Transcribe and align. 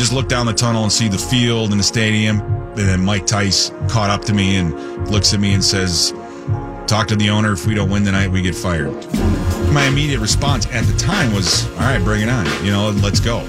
just 0.00 0.14
look 0.14 0.28
down 0.28 0.46
the 0.46 0.54
tunnel 0.54 0.82
and 0.82 0.90
see 0.90 1.08
the 1.08 1.18
field 1.18 1.72
and 1.72 1.78
the 1.78 1.84
stadium. 1.84 2.40
And 2.40 2.88
then 2.88 3.04
Mike 3.04 3.26
Tice 3.26 3.70
caught 3.86 4.08
up 4.08 4.24
to 4.24 4.32
me 4.32 4.56
and 4.56 4.72
looks 5.10 5.34
at 5.34 5.40
me 5.40 5.52
and 5.52 5.62
says, 5.62 6.12
Talk 6.86 7.06
to 7.08 7.16
the 7.16 7.28
owner. 7.28 7.52
If 7.52 7.66
we 7.66 7.74
don't 7.74 7.90
win 7.90 8.04
tonight, 8.04 8.28
we 8.28 8.40
get 8.40 8.54
fired. 8.54 8.94
My 9.72 9.84
immediate 9.84 10.20
response 10.20 10.66
at 10.68 10.84
the 10.84 10.96
time 10.96 11.34
was, 11.34 11.66
All 11.72 11.80
right, 11.80 12.02
bring 12.02 12.22
it 12.22 12.30
on. 12.30 12.46
You 12.64 12.72
know, 12.72 12.90
let's 13.02 13.20
go. 13.20 13.44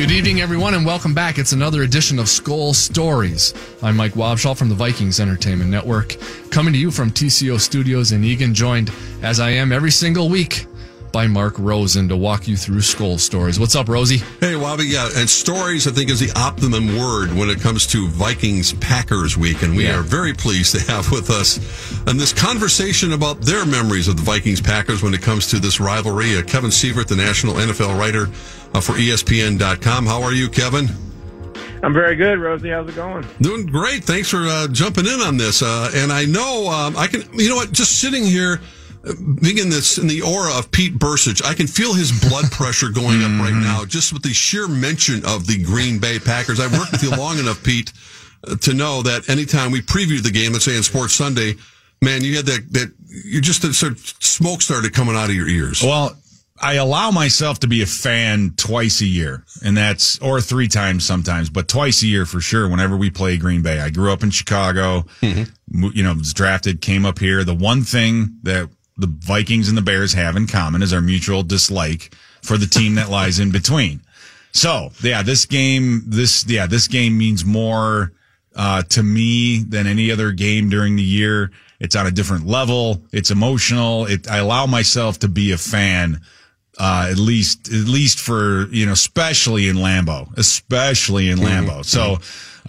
Good 0.00 0.12
evening, 0.12 0.40
everyone, 0.40 0.72
and 0.72 0.86
welcome 0.86 1.12
back. 1.12 1.36
It's 1.36 1.52
another 1.52 1.82
edition 1.82 2.18
of 2.18 2.24
Skol 2.24 2.74
Stories. 2.74 3.52
I'm 3.82 3.98
Mike 3.98 4.14
Wobschall 4.14 4.56
from 4.56 4.70
the 4.70 4.74
Vikings 4.74 5.20
Entertainment 5.20 5.68
Network, 5.68 6.16
coming 6.50 6.72
to 6.72 6.78
you 6.78 6.90
from 6.90 7.10
TCO 7.10 7.60
Studios 7.60 8.10
in 8.12 8.24
Eagan, 8.24 8.54
joined 8.54 8.90
as 9.20 9.40
I 9.40 9.50
am 9.50 9.72
every 9.72 9.90
single 9.90 10.30
week 10.30 10.64
by 11.12 11.26
Mark 11.26 11.54
Rosen 11.58 12.08
to 12.08 12.16
walk 12.16 12.46
you 12.46 12.56
through 12.56 12.78
Skol 12.78 13.18
Stories. 13.18 13.58
What's 13.58 13.74
up, 13.74 13.88
Rosie? 13.88 14.18
Hey, 14.40 14.56
Wabi. 14.56 14.84
Yeah, 14.86 15.08
and 15.16 15.28
stories, 15.28 15.86
I 15.86 15.90
think, 15.90 16.10
is 16.10 16.20
the 16.20 16.30
optimum 16.38 16.96
word 16.98 17.32
when 17.34 17.50
it 17.50 17.60
comes 17.60 17.86
to 17.88 18.08
Vikings 18.08 18.72
Packers 18.74 19.36
week. 19.36 19.62
And 19.62 19.76
we 19.76 19.84
Yeah. 19.84 19.98
are 19.98 20.02
very 20.02 20.32
pleased 20.32 20.74
to 20.76 20.80
have 20.92 21.10
with 21.10 21.30
us 21.30 21.58
in 22.06 22.16
this 22.16 22.32
conversation 22.32 23.12
about 23.12 23.40
their 23.42 23.64
memories 23.66 24.08
of 24.08 24.16
the 24.16 24.22
Vikings 24.22 24.60
Packers 24.60 25.02
when 25.02 25.14
it 25.14 25.22
comes 25.22 25.46
to 25.48 25.58
this 25.58 25.80
rivalry. 25.80 26.36
Uh, 26.36 26.42
Kevin 26.42 26.70
Seifert, 26.70 27.08
the 27.08 27.16
national 27.16 27.54
NFL 27.58 27.94
writer 27.98 28.28
uh, 28.74 28.80
for 28.80 28.92
ESPN.com. 28.92 30.06
How 30.06 30.22
are 30.22 30.32
you, 30.32 30.48
Kevin? 30.48 30.88
I'm 31.82 31.94
very 31.94 32.14
good, 32.14 32.38
Rosie. 32.38 32.68
How's 32.68 32.88
it 32.88 32.94
going? 32.94 33.26
Doing 33.40 33.64
great. 33.66 34.04
Thanks 34.04 34.28
for 34.28 34.46
uh, 34.46 34.68
jumping 34.68 35.06
in 35.06 35.20
on 35.20 35.38
this. 35.38 35.62
Uh, 35.62 35.90
and 35.94 36.12
I 36.12 36.26
know 36.26 36.68
um, 36.68 36.94
I 36.96 37.06
can, 37.06 37.24
you 37.32 37.48
know 37.48 37.56
what, 37.56 37.72
just 37.72 37.98
sitting 38.00 38.22
here, 38.24 38.60
being 39.40 39.58
in 39.58 39.70
this 39.70 39.98
in 39.98 40.06
the 40.06 40.22
aura 40.22 40.56
of 40.58 40.70
Pete 40.70 40.98
Bercich, 40.98 41.44
I 41.44 41.54
can 41.54 41.66
feel 41.66 41.94
his 41.94 42.12
blood 42.28 42.44
pressure 42.50 42.88
going 42.90 43.22
up 43.22 43.40
right 43.40 43.54
now, 43.54 43.84
just 43.84 44.12
with 44.12 44.22
the 44.22 44.32
sheer 44.32 44.68
mention 44.68 45.24
of 45.24 45.46
the 45.46 45.62
Green 45.62 45.98
Bay 45.98 46.18
Packers. 46.18 46.60
I've 46.60 46.72
worked 46.76 46.92
with 46.92 47.02
you 47.02 47.10
long 47.10 47.38
enough, 47.38 47.62
Pete, 47.64 47.92
uh, 48.46 48.56
to 48.56 48.74
know 48.74 49.02
that 49.02 49.28
anytime 49.28 49.70
we 49.70 49.80
preview 49.80 50.22
the 50.22 50.30
game, 50.30 50.52
let's 50.52 50.64
say 50.64 50.76
in 50.76 50.82
Sports 50.82 51.14
Sunday, 51.14 51.54
man, 52.02 52.22
you 52.22 52.36
had 52.36 52.46
that, 52.46 52.72
that 52.72 52.92
you 53.08 53.40
just, 53.40 53.62
that 53.62 53.72
sort 53.74 53.92
of 53.92 53.98
smoke 54.20 54.60
started 54.62 54.92
coming 54.92 55.16
out 55.16 55.30
of 55.30 55.34
your 55.34 55.48
ears. 55.48 55.82
Well, 55.82 56.16
I 56.62 56.74
allow 56.74 57.10
myself 57.10 57.60
to 57.60 57.68
be 57.68 57.80
a 57.80 57.86
fan 57.86 58.52
twice 58.54 59.00
a 59.00 59.06
year, 59.06 59.44
and 59.64 59.74
that's 59.74 60.18
or 60.18 60.42
three 60.42 60.68
times 60.68 61.06
sometimes, 61.06 61.48
but 61.48 61.68
twice 61.68 62.02
a 62.02 62.06
year 62.06 62.26
for 62.26 62.42
sure. 62.42 62.68
Whenever 62.68 62.98
we 62.98 63.08
play 63.08 63.38
Green 63.38 63.62
Bay, 63.62 63.80
I 63.80 63.88
grew 63.88 64.12
up 64.12 64.22
in 64.22 64.30
Chicago. 64.30 65.06
mo- 65.22 65.90
You 65.94 66.02
know, 66.02 66.12
was 66.12 66.34
drafted, 66.34 66.82
came 66.82 67.06
up 67.06 67.18
here. 67.18 67.44
The 67.44 67.54
one 67.54 67.82
thing 67.82 68.36
that 68.42 68.68
the 69.00 69.06
Vikings 69.06 69.68
and 69.68 69.76
the 69.76 69.82
Bears 69.82 70.12
have 70.12 70.36
in 70.36 70.46
common 70.46 70.82
is 70.82 70.92
our 70.92 71.00
mutual 71.00 71.42
dislike 71.42 72.14
for 72.42 72.56
the 72.56 72.66
team 72.66 72.94
that 72.94 73.10
lies 73.10 73.38
in 73.38 73.50
between. 73.50 74.00
So 74.52 74.90
yeah, 75.02 75.22
this 75.22 75.46
game, 75.46 76.02
this 76.06 76.44
yeah, 76.46 76.66
this 76.66 76.88
game 76.88 77.16
means 77.16 77.44
more 77.44 78.12
uh, 78.54 78.82
to 78.82 79.02
me 79.02 79.58
than 79.58 79.86
any 79.86 80.10
other 80.10 80.32
game 80.32 80.68
during 80.68 80.96
the 80.96 81.02
year. 81.02 81.50
It's 81.78 81.96
on 81.96 82.06
a 82.06 82.10
different 82.10 82.46
level. 82.46 83.02
It's 83.12 83.30
emotional. 83.30 84.06
It, 84.06 84.30
I 84.30 84.38
allow 84.38 84.66
myself 84.66 85.20
to 85.20 85.28
be 85.28 85.52
a 85.52 85.56
fan, 85.56 86.20
uh, 86.78 87.08
at 87.10 87.16
least, 87.16 87.68
at 87.68 87.88
least 87.88 88.20
for, 88.20 88.66
you 88.70 88.84
know, 88.84 88.92
especially 88.92 89.68
in 89.68 89.76
Lambeau, 89.76 90.36
especially 90.36 91.30
in 91.30 91.38
Lambeau. 91.38 91.84
So, 91.84 92.18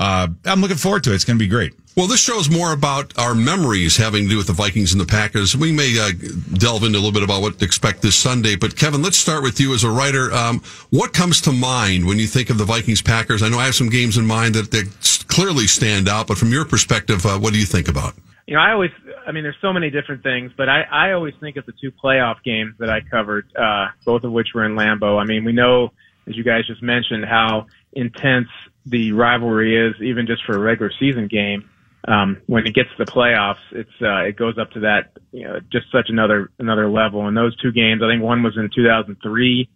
uh, 0.01 0.27
I'm 0.45 0.61
looking 0.61 0.77
forward 0.77 1.03
to 1.03 1.11
it. 1.11 1.15
It's 1.15 1.25
going 1.25 1.37
to 1.37 1.43
be 1.43 1.47
great. 1.47 1.73
Well, 1.95 2.07
this 2.07 2.19
show 2.19 2.39
is 2.39 2.49
more 2.49 2.73
about 2.73 3.15
our 3.19 3.35
memories 3.35 3.97
having 3.97 4.23
to 4.23 4.29
do 4.29 4.37
with 4.37 4.47
the 4.47 4.53
Vikings 4.53 4.93
and 4.93 4.99
the 4.99 5.05
Packers. 5.05 5.55
We 5.55 5.71
may 5.71 5.95
uh, 5.99 6.09
delve 6.53 6.83
into 6.83 6.97
a 6.97 7.01
little 7.01 7.11
bit 7.11 7.21
about 7.21 7.43
what 7.43 7.59
to 7.59 7.65
expect 7.65 8.01
this 8.01 8.15
Sunday. 8.15 8.55
But 8.55 8.75
Kevin, 8.75 9.03
let's 9.03 9.17
start 9.17 9.43
with 9.43 9.59
you 9.59 9.75
as 9.75 9.83
a 9.83 9.91
writer. 9.91 10.33
Um, 10.33 10.63
what 10.89 11.13
comes 11.13 11.39
to 11.41 11.51
mind 11.51 12.07
when 12.07 12.17
you 12.17 12.25
think 12.25 12.49
of 12.49 12.57
the 12.57 12.65
Vikings 12.65 13.03
Packers? 13.03 13.43
I 13.43 13.49
know 13.49 13.59
I 13.59 13.65
have 13.65 13.75
some 13.75 13.89
games 13.89 14.17
in 14.17 14.25
mind 14.25 14.55
that, 14.55 14.71
that 14.71 15.25
clearly 15.27 15.67
stand 15.67 16.09
out, 16.09 16.25
but 16.25 16.37
from 16.39 16.51
your 16.51 16.65
perspective, 16.65 17.23
uh, 17.23 17.37
what 17.37 17.53
do 17.53 17.59
you 17.59 17.65
think 17.65 17.87
about? 17.87 18.15
You 18.47 18.55
know, 18.55 18.61
I 18.61 18.71
always, 18.71 18.91
I 19.27 19.31
mean, 19.31 19.43
there's 19.43 19.59
so 19.61 19.71
many 19.71 19.91
different 19.91 20.23
things, 20.23 20.51
but 20.57 20.67
I, 20.67 20.81
I 20.81 21.11
always 21.11 21.35
think 21.39 21.57
of 21.57 21.67
the 21.67 21.73
two 21.79 21.91
playoff 21.91 22.41
games 22.43 22.73
that 22.79 22.89
I 22.89 23.01
covered, 23.01 23.45
uh, 23.55 23.89
both 24.03 24.23
of 24.23 24.31
which 24.31 24.47
were 24.55 24.65
in 24.65 24.75
Lambeau. 24.75 25.21
I 25.21 25.25
mean, 25.25 25.43
we 25.43 25.51
know, 25.51 25.91
as 26.27 26.35
you 26.35 26.43
guys 26.43 26.65
just 26.65 26.81
mentioned, 26.81 27.25
how 27.25 27.67
intense 27.93 28.47
the 28.85 29.11
rivalry 29.11 29.75
is, 29.75 29.95
even 30.01 30.27
just 30.27 30.43
for 30.45 30.55
a 30.55 30.59
regular 30.59 30.91
season 30.99 31.27
game. 31.27 31.69
Um, 32.07 32.41
when 32.47 32.65
it 32.65 32.73
gets 32.73 32.89
to 32.97 33.05
the 33.05 33.11
playoffs, 33.11 33.61
it's, 33.71 33.91
uh, 34.01 34.21
it 34.21 34.35
goes 34.35 34.57
up 34.57 34.71
to 34.71 34.79
that, 34.81 35.11
you 35.31 35.43
know, 35.43 35.59
just 35.71 35.91
such 35.91 36.09
another, 36.09 36.49
another 36.57 36.89
level. 36.89 37.27
And 37.27 37.37
those 37.37 37.55
two 37.57 37.71
games, 37.71 38.01
I 38.03 38.09
think 38.09 38.23
one 38.23 38.41
was 38.41 38.57
in 38.57 38.69
2003. 38.73 39.69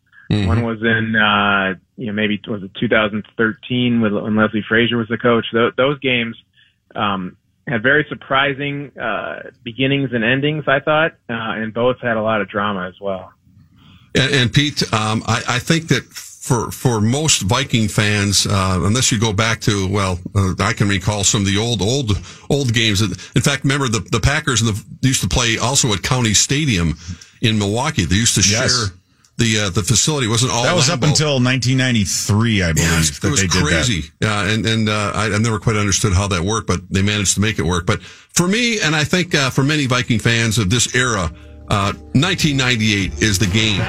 One 0.48 0.64
was 0.64 0.82
in, 0.82 1.16
uh, 1.16 1.76
you 1.98 2.08
know, 2.08 2.14
maybe 2.14 2.42
was 2.48 2.64
it 2.64 2.72
2013 2.80 4.02
with, 4.02 4.12
when 4.12 4.36
Leslie 4.36 4.66
Frazier 4.68 4.98
was 4.98 5.08
the 5.08 5.20
coach. 5.20 5.46
Those, 5.54 5.74
those 5.78 6.00
games, 6.00 6.36
um, 6.96 7.38
had 7.68 7.82
very 7.82 8.06
surprising 8.10 8.92
uh, 8.98 9.52
beginnings 9.64 10.12
and 10.14 10.24
endings. 10.24 10.66
I 10.68 10.80
thought, 10.80 11.14
uh, 11.30 11.34
and 11.34 11.74
both 11.74 12.00
had 12.00 12.18
a 12.18 12.22
lot 12.22 12.42
of 12.42 12.50
drama 12.50 12.88
as 12.88 13.00
well. 13.02 13.34
And, 14.14 14.34
and 14.34 14.54
Pete, 14.54 14.82
um, 14.94 15.24
I, 15.28 15.44
I 15.48 15.60
think 15.60 15.88
that 15.90 16.04
for 16.46 16.70
for 16.70 17.02
most 17.02 17.42
Viking 17.42 17.88
fans, 17.88 18.46
uh, 18.46 18.80
unless 18.84 19.12
you 19.12 19.20
go 19.20 19.34
back 19.34 19.62
to 19.62 19.88
well, 19.88 20.20
uh, 20.36 20.54
I 20.60 20.74
can 20.74 20.88
recall 20.88 21.24
some 21.24 21.42
of 21.42 21.48
the 21.48 21.58
old 21.58 21.82
old 21.82 22.12
old 22.52 22.72
games. 22.72 23.02
In 23.02 23.42
fact, 23.42 23.64
remember 23.64 23.88
the 23.88 24.02
the 24.12 24.20
Packers 24.20 24.62
and 24.62 24.70
the, 24.76 25.08
used 25.08 25.22
to 25.22 25.28
play 25.28 25.58
also 25.58 25.92
at 25.94 26.04
County 26.04 26.36
Stadium 26.36 26.98
in 27.42 27.58
Milwaukee. 27.58 28.06
They 28.06 28.16
used 28.16 28.36
to 28.36 28.42
Yes. 28.42 28.72
share 28.72 28.94
the 29.38 29.60
uh, 29.60 29.70
the 29.72 29.82
facility. 29.82 30.28
It 30.28 30.30
wasn't 30.30 30.52
all 30.52 30.64
That 30.64 30.76
was 30.76 30.88
up 30.90 31.02
until 31.02 31.40
1993, 31.42 32.62
I 32.62 32.74
believe, 32.74 32.86
Yeah, 32.88 32.94
it 32.94 32.98
was, 33.00 33.20
that 33.20 33.28
it 33.28 33.32
was 33.32 33.42
they 33.42 33.48
did 33.48 33.66
that. 33.66 34.12
Yeah, 34.22 34.54
and 34.54 34.66
and 34.68 34.88
uh, 34.88 35.12
I, 35.16 35.34
I 35.34 35.38
never 35.40 35.58
quite 35.60 35.78
understood 35.78 36.14
how 36.14 36.28
that 36.28 36.44
worked, 36.44 36.68
but 36.68 36.82
they 36.92 37.02
managed 37.02 37.34
to 37.36 37.42
make 37.42 37.58
it 37.58 37.66
work. 37.66 37.88
But 37.88 38.04
for 38.04 38.48
me, 38.48 38.80
and 38.82 38.96
I 38.96 39.04
think 39.04 39.34
uh, 39.34 39.50
for 39.50 39.64
many 39.64 39.88
Viking 39.88 40.20
fans 40.20 40.60
of 40.60 40.70
this 40.70 40.94
era, 40.94 41.32
uh, 41.70 41.92
1998 42.14 43.24
is 43.24 43.40
the 43.40 43.48
game. 43.48 43.82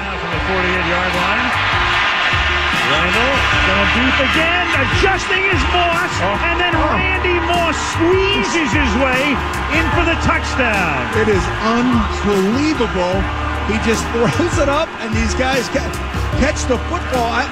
Randall 2.87 3.35
going 3.67 3.91
deep 3.99 4.17
again, 4.31 4.65
adjusting 4.79 5.43
his 5.43 5.59
Moss, 5.75 6.13
oh. 6.23 6.47
and 6.47 6.55
then 6.55 6.71
oh. 6.71 6.95
Randy 6.95 7.35
Moss 7.43 7.75
squeezes 7.91 8.71
his 8.71 8.91
way 9.03 9.35
in 9.75 9.83
for 9.91 10.07
the 10.07 10.15
touchdown. 10.23 11.03
It 11.19 11.27
is 11.27 11.43
unbelievable. 11.67 13.19
He 13.67 13.75
just 13.83 14.07
throws 14.15 14.55
it 14.63 14.71
up, 14.71 14.87
and 15.03 15.11
these 15.11 15.35
guys 15.35 15.67
ca- 15.75 15.91
catch 16.39 16.63
the 16.71 16.79
football. 16.87 17.27
I, 17.27 17.43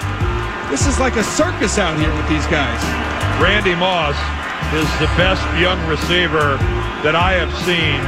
this 0.72 0.88
is 0.88 1.00
like 1.00 1.18
a 1.18 1.24
circus 1.24 1.78
out 1.78 2.00
here 2.00 2.16
with 2.16 2.28
these 2.32 2.48
guys. 2.48 2.80
Randy 3.44 3.76
Moss 3.76 4.16
is 4.72 4.88
the 5.04 5.12
best 5.20 5.44
young 5.60 5.80
receiver 5.92 6.56
that 7.04 7.16
I 7.16 7.36
have 7.36 7.52
seen, 7.68 8.00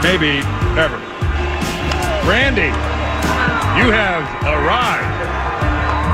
maybe 0.00 0.40
ever. 0.80 0.96
Randy, 2.24 2.72
you 3.76 3.92
have 3.92 4.24
arrived. 4.48 5.15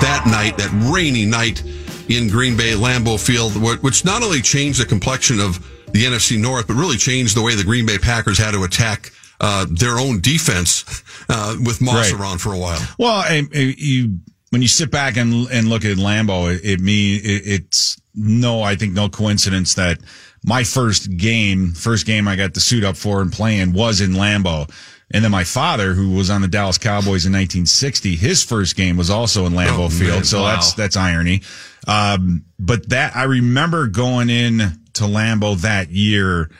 That 0.03 0.27
night, 0.27 0.59
that 0.59 0.71
rainy 0.95 1.25
night 1.25 1.63
in 2.09 2.29
Green 2.29 2.57
Bay 2.57 2.73
Lambeau 2.75 3.19
Field, 3.19 3.57
which 3.83 4.05
not 4.05 4.23
only 4.23 4.43
changed 4.43 4.81
the 4.81 4.85
complexion 4.85 5.41
of 5.41 5.59
the 5.93 6.05
NFC 6.05 6.39
North, 6.39 6.67
but 6.67 6.75
really 6.75 6.97
changed 6.97 7.37
the 7.37 7.43
way 7.43 7.55
the 7.55 7.65
Green 7.65 7.87
Bay 7.87 7.99
Packers 7.99 8.39
had 8.39 8.53
to 8.53 8.65
attack 8.65 9.11
uh, 9.41 9.67
their 9.71 9.99
own 9.99 10.21
defense 10.21 11.03
uh, 11.29 11.57
with 11.65 11.81
Moss 11.81 12.13
Right. 12.13 12.21
around 12.21 12.39
for 12.39 12.53
a 12.53 12.59
while. 12.59 12.81
Well, 12.99 13.11
I, 13.17 13.43
I- 13.55 13.75
you 13.79 14.19
when 14.51 14.61
you 14.63 14.69
sit 14.69 14.91
back 14.91 15.17
and 15.17 15.49
and 15.51 15.69
look 15.69 15.85
at 15.85 15.97
Lambeau, 15.97 16.55
it, 16.55 16.61
it 16.65 16.81
me 16.81 17.15
it, 17.17 17.43
it's 17.47 18.01
no, 18.15 18.63
I 18.63 18.77
think 18.77 18.93
no 18.93 19.09
coincidence 19.09 19.75
that 19.75 19.99
my 20.45 20.63
first 20.65 21.17
game, 21.17 21.73
first 21.73 22.05
game 22.05 22.29
I 22.29 22.37
got 22.37 22.53
the 22.55 22.61
suit 22.61 22.85
up 22.85 22.97
for 22.97 23.23
and 23.23 23.33
playing 23.33 23.73
was 23.73 24.01
in 24.01 24.11
Lambeau. 24.13 24.69
And 25.13 25.23
then 25.23 25.31
my 25.31 25.45
father, 25.45 25.93
who 25.95 26.11
was 26.11 26.31
on 26.31 26.41
the 26.41 26.49
Dallas 26.49 26.79
Cowboys 26.79 27.27
in 27.27 27.33
1960, 27.33 28.17
his 28.17 28.43
first 28.43 28.77
game 28.77 28.97
was 28.97 29.11
also 29.11 29.45
in 29.47 29.53
Lambeau 29.53 29.87
Oh, 29.87 29.89
Field. 29.89 30.11
man. 30.15 30.25
So 30.25 30.43
Wow. 30.43 30.55
that's 30.55 30.73
that's 30.75 30.97
irony. 30.97 31.43
Um, 31.87 32.45
but 32.59 32.89
that 32.91 33.15
I 33.17 33.25
remember 33.25 33.89
going 33.89 34.31
in 34.31 34.59
to 34.95 35.05
Lambeau 35.05 35.61
that 35.63 35.91
year 35.91 36.51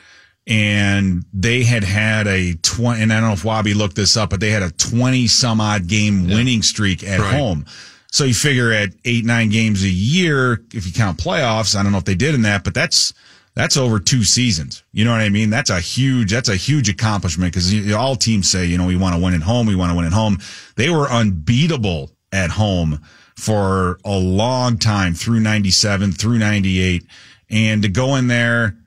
and 0.45 1.23
they 1.33 1.63
had 1.63 1.83
had 1.83 2.27
a 2.27 2.53
20 2.55 3.01
and 3.01 3.13
I 3.13 3.19
don't 3.19 3.29
know 3.29 3.33
if 3.33 3.45
Wabi 3.45 3.73
looked 3.73 3.95
this 3.95 4.17
up, 4.17 4.29
but 4.29 4.39
they 4.39 4.49
had 4.51 4.61
a 4.63 4.71
20 4.71 5.27
some 5.27 5.61
odd 5.61 5.87
game 5.87 6.27
winning 6.27 6.61
streak 6.61 7.03
at 7.03 7.19
Right. 7.19 7.33
home. 7.33 7.65
So 8.11 8.25
you 8.25 8.33
figure 8.33 8.71
at 8.71 8.89
eight, 9.05 9.25
nine 9.25 9.49
games 9.49 9.83
a 9.83 9.89
year, 9.89 10.61
if 10.73 10.85
you 10.85 10.91
count 10.93 11.17
playoffs, 11.17 11.75
I 11.75 11.81
don't 11.81 11.91
know 11.91 11.97
if 11.97 12.05
they 12.05 12.13
did 12.15 12.35
in 12.35 12.43
that, 12.43 12.63
but 12.63 12.73
that's, 12.75 13.13
that's 13.55 13.77
over 13.77 13.99
two 13.99 14.23
seasons. 14.23 14.83
You 14.91 15.05
know 15.05 15.11
what 15.11 15.21
I 15.21 15.29
mean? 15.29 15.49
That's 15.49 15.69
a 15.69 15.79
huge, 15.79 16.31
that's 16.31 16.49
a 16.49 16.55
huge 16.55 16.89
accomplishment 16.89 17.53
because 17.53 17.93
all 17.93 18.15
teams 18.15 18.49
say, 18.49 18.65
you 18.65 18.77
know, 18.77 18.87
we 18.87 18.95
want 18.95 19.15
to 19.15 19.21
win 19.21 19.33
at 19.33 19.41
home. 19.41 19.67
We 19.67 19.75
want 19.75 19.91
to 19.91 19.95
win 19.95 20.05
at 20.05 20.13
home. 20.13 20.39
They 20.75 20.89
were 20.89 21.07
unbeatable 21.07 22.11
at 22.31 22.49
home 22.49 23.01
for 23.35 23.99
a 24.03 24.17
long 24.17 24.77
time 24.77 25.13
through 25.13 25.39
97, 25.39 26.13
through 26.13 26.39
98. 26.39 27.05
And 27.49 27.83
to 27.83 27.89
go 27.89 28.15
in 28.15 28.27
there 28.27 28.77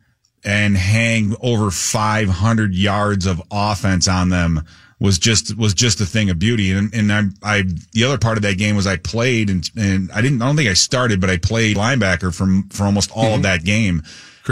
and 0.44 0.76
hang 0.76 1.34
over 1.40 1.70
500 1.70 2.74
yards 2.74 3.26
of 3.26 3.42
offense 3.50 4.08
on 4.08 4.28
them 4.28 4.62
was 4.98 5.18
just 5.18 5.56
was 5.58 5.74
just 5.74 6.00
a 6.00 6.06
thing 6.06 6.30
of 6.30 6.38
beauty. 6.38 6.72
And 6.72 6.94
and 6.94 7.12
I 7.12 7.24
I 7.42 7.64
the 7.92 8.04
other 8.04 8.18
part 8.18 8.38
of 8.38 8.42
that 8.44 8.56
game 8.56 8.76
was 8.76 8.86
I 8.86 8.96
played 8.96 9.50
and 9.50 9.68
and 9.76 10.10
I 10.12 10.22
didn't 10.22 10.40
I 10.40 10.46
don't 10.46 10.56
think 10.56 10.70
I 10.70 10.74
started, 10.74 11.20
but 11.20 11.28
I 11.28 11.36
played 11.36 11.76
linebacker 11.76 12.34
from 12.34 12.68
for 12.70 12.84
almost 12.84 13.10
all 13.12 13.24
mm-hmm. 13.24 13.34
of 13.34 13.42
that 13.42 13.64
game. 13.64 14.02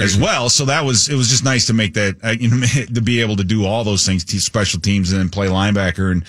As 0.03 0.17
well, 0.17 0.49
so 0.49 0.65
that 0.65 0.85
was 0.85 1.09
it 1.09 1.15
was 1.15 1.29
just 1.29 1.45
nice 1.45 1.67
to 1.67 1.73
make 1.73 1.95
that 1.95 2.17
uh, 2.25 2.31
you 2.31 2.51
know 2.51 2.67
to 2.95 3.01
be 3.01 3.21
able 3.21 3.37
to 3.37 3.45
do 3.45 3.65
all 3.65 3.85
those 3.85 4.05
things, 4.05 4.25
special 4.45 4.81
teams, 4.81 5.13
and 5.13 5.21
then 5.21 5.29
play 5.29 5.47
linebacker. 5.49 6.11
And 6.11 6.25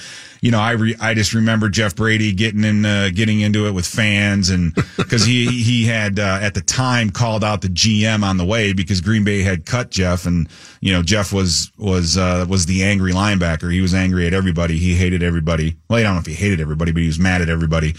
you 0.45 0.51
know, 0.51 0.59
I 0.59 0.71
re, 0.73 0.95
I 1.01 1.15
just 1.15 1.33
remember 1.33 1.69
Jeff 1.69 1.95
Brady 1.95 2.31
getting 2.31 2.63
in 2.63 2.85
uh, 2.85 3.09
getting 3.11 3.39
into 3.39 3.65
it 3.65 3.71
with 3.71 3.87
fans, 3.87 4.51
and 4.51 4.75
because 4.97 5.25
he 5.25 5.47
he 5.63 5.85
had 5.85 6.19
uh, 6.19 6.37
at 6.39 6.53
the 6.53 6.61
time 6.61 7.09
called 7.09 7.43
out 7.43 7.61
the 7.61 7.67
GM 7.67 8.23
on 8.23 8.37
the 8.37 8.45
way 8.45 8.71
because 8.71 9.01
Green 9.01 9.23
Bay 9.23 9.41
had 9.41 9.65
cut 9.65 9.89
Jeff, 9.89 10.27
and 10.27 10.47
you 10.81 10.93
know 10.93 11.01
Jeff 11.01 11.33
was 11.33 11.71
was 11.79 12.15
uh, 12.15 12.45
was 12.47 12.67
the 12.67 12.83
angry 12.83 13.11
linebacker. 13.11 13.73
He 13.73 13.81
was 13.81 13.95
angry 13.95 14.27
at 14.27 14.33
everybody. 14.33 14.77
He 14.77 14.93
hated 14.93 15.23
everybody. 15.23 15.77
Well, 15.89 15.99
I 15.99 16.03
don't 16.03 16.13
know 16.13 16.19
if 16.19 16.27
he 16.27 16.35
hated 16.35 16.61
everybody, 16.61 16.91
but 16.91 17.01
he 17.01 17.07
was 17.07 17.17
mad 17.17 17.41
at 17.41 17.49
everybody, 17.49 17.95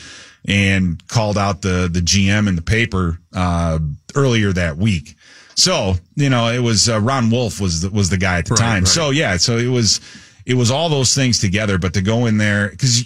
and 0.46 1.04
called 1.08 1.36
out 1.36 1.62
the 1.62 1.88
the 1.92 2.00
GM 2.00 2.48
in 2.48 2.54
the 2.54 2.62
paper 2.62 3.18
uh, 3.34 3.80
earlier 4.14 4.52
that 4.52 4.76
week. 4.76 5.15
So 5.56 5.94
you 6.14 6.28
know, 6.30 6.48
it 6.48 6.60
was 6.60 6.88
uh, 6.88 7.00
Ron 7.00 7.30
Wolf 7.30 7.60
was 7.60 7.82
the, 7.82 7.90
was 7.90 8.10
the 8.10 8.18
guy 8.18 8.38
at 8.38 8.44
the 8.46 8.54
Right, 8.54 8.60
time. 8.60 8.82
right. 8.84 8.88
So 8.88 9.10
yeah, 9.10 9.36
so 9.38 9.56
it 9.56 9.68
was 9.68 10.00
it 10.44 10.54
was 10.54 10.70
all 10.70 10.88
those 10.88 11.14
things 11.14 11.40
together. 11.40 11.78
But 11.78 11.94
to 11.94 12.02
go 12.02 12.26
in 12.26 12.36
there 12.38 12.68
because 12.68 13.04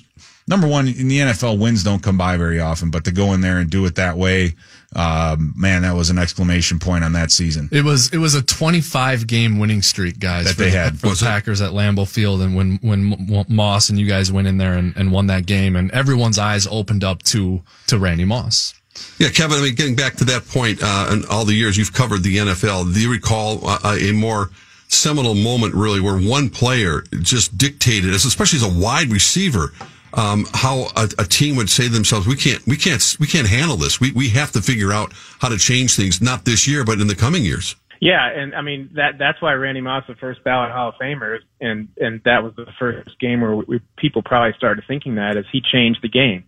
number 0.48 0.66
one 0.66 0.88
in 0.88 1.08
the 1.08 1.18
NFL, 1.18 1.58
wins 1.60 1.84
don't 1.84 2.02
come 2.02 2.18
by 2.18 2.36
very 2.36 2.60
often. 2.60 2.90
But 2.90 3.04
to 3.04 3.12
go 3.12 3.32
in 3.34 3.40
there 3.40 3.58
and 3.58 3.70
do 3.70 3.86
it 3.86 3.94
that 3.94 4.16
way, 4.18 4.54
um, 4.96 5.54
man, 5.56 5.82
that 5.82 5.94
was 5.94 6.10
an 6.10 6.18
exclamation 6.18 6.80
point 6.80 7.04
on 7.04 7.12
that 7.12 7.30
season. 7.30 7.68
It 7.70 7.84
was 7.84 8.12
it 8.12 8.18
was 8.18 8.34
a 8.34 8.42
25 8.42 9.28
game 9.28 9.60
winning 9.60 9.80
streak, 9.82 10.18
guys. 10.18 10.46
That 10.46 10.54
for 10.54 10.62
they 10.64 10.70
the, 10.70 10.76
had. 10.76 10.94
for 10.98 11.06
the 11.06 11.08
Was 11.10 11.22
it? 11.22 11.26
Packers 11.26 11.60
at 11.60 11.70
Lambeau 11.70 12.08
Field, 12.08 12.42
and 12.42 12.56
when 12.56 12.80
when 12.82 13.44
Moss 13.48 13.88
and 13.90 13.98
you 14.00 14.06
guys 14.06 14.32
went 14.32 14.48
in 14.48 14.58
there 14.58 14.72
and, 14.74 14.96
and 14.96 15.12
won 15.12 15.28
that 15.28 15.46
game, 15.46 15.76
and 15.76 15.88
everyone's 15.92 16.38
eyes 16.38 16.66
opened 16.68 17.04
up 17.04 17.22
to 17.24 17.62
to 17.86 17.96
Randy 17.98 18.24
Moss. 18.24 18.74
Yeah, 19.18 19.28
Kevin. 19.28 19.58
I 19.58 19.62
mean, 19.62 19.74
getting 19.74 19.94
back 19.94 20.16
to 20.16 20.24
that 20.26 20.46
point, 20.48 20.80
uh, 20.82 21.06
and 21.10 21.24
all 21.26 21.44
the 21.44 21.54
years 21.54 21.76
you've 21.76 21.92
covered 21.92 22.22
the 22.22 22.36
NFL, 22.36 22.92
do 22.92 23.00
you 23.00 23.10
recall 23.10 23.60
uh, 23.66 23.96
a 24.00 24.12
more 24.12 24.50
seminal 24.88 25.34
moment, 25.34 25.74
really, 25.74 26.00
where 26.00 26.18
one 26.18 26.50
player 26.50 27.02
just 27.22 27.56
dictated, 27.56 28.12
especially 28.12 28.56
as 28.56 28.62
a 28.64 28.80
wide 28.80 29.08
receiver, 29.08 29.72
um, 30.14 30.46
how 30.52 30.88
a, 30.96 31.08
a 31.18 31.24
team 31.24 31.56
would 31.56 31.70
say 31.70 31.84
to 31.84 31.90
themselves, 31.90 32.26
"We 32.26 32.36
can't, 32.36 32.66
we 32.66 32.76
can't, 32.76 33.16
we 33.20 33.26
can't 33.26 33.48
handle 33.48 33.76
this. 33.76 34.00
We 34.00 34.12
we 34.12 34.28
have 34.30 34.52
to 34.52 34.62
figure 34.62 34.92
out 34.92 35.12
how 35.38 35.48
to 35.48 35.58
change 35.58 35.94
things, 35.94 36.20
not 36.20 36.44
this 36.44 36.66
year, 36.66 36.84
but 36.84 37.00
in 37.00 37.06
the 37.06 37.14
coming 37.14 37.44
years." 37.44 37.76
Yeah, 38.00 38.28
and 38.28 38.54
I 38.54 38.62
mean 38.62 38.90
that 38.94 39.18
that's 39.18 39.40
why 39.42 39.52
Randy 39.52 39.82
Moss 39.82 40.04
the 40.08 40.14
first 40.14 40.42
ballot 40.42 40.72
Hall 40.72 40.88
of 40.88 40.94
Famer, 40.94 41.38
and 41.60 41.88
and 41.98 42.20
that 42.24 42.42
was 42.42 42.54
the 42.56 42.66
first 42.78 43.18
game 43.20 43.42
where 43.42 43.54
we, 43.54 43.80
people 43.96 44.22
probably 44.22 44.54
started 44.56 44.84
thinking 44.88 45.16
that 45.16 45.36
as 45.36 45.44
he 45.52 45.60
changed 45.60 46.00
the 46.02 46.08
game. 46.08 46.44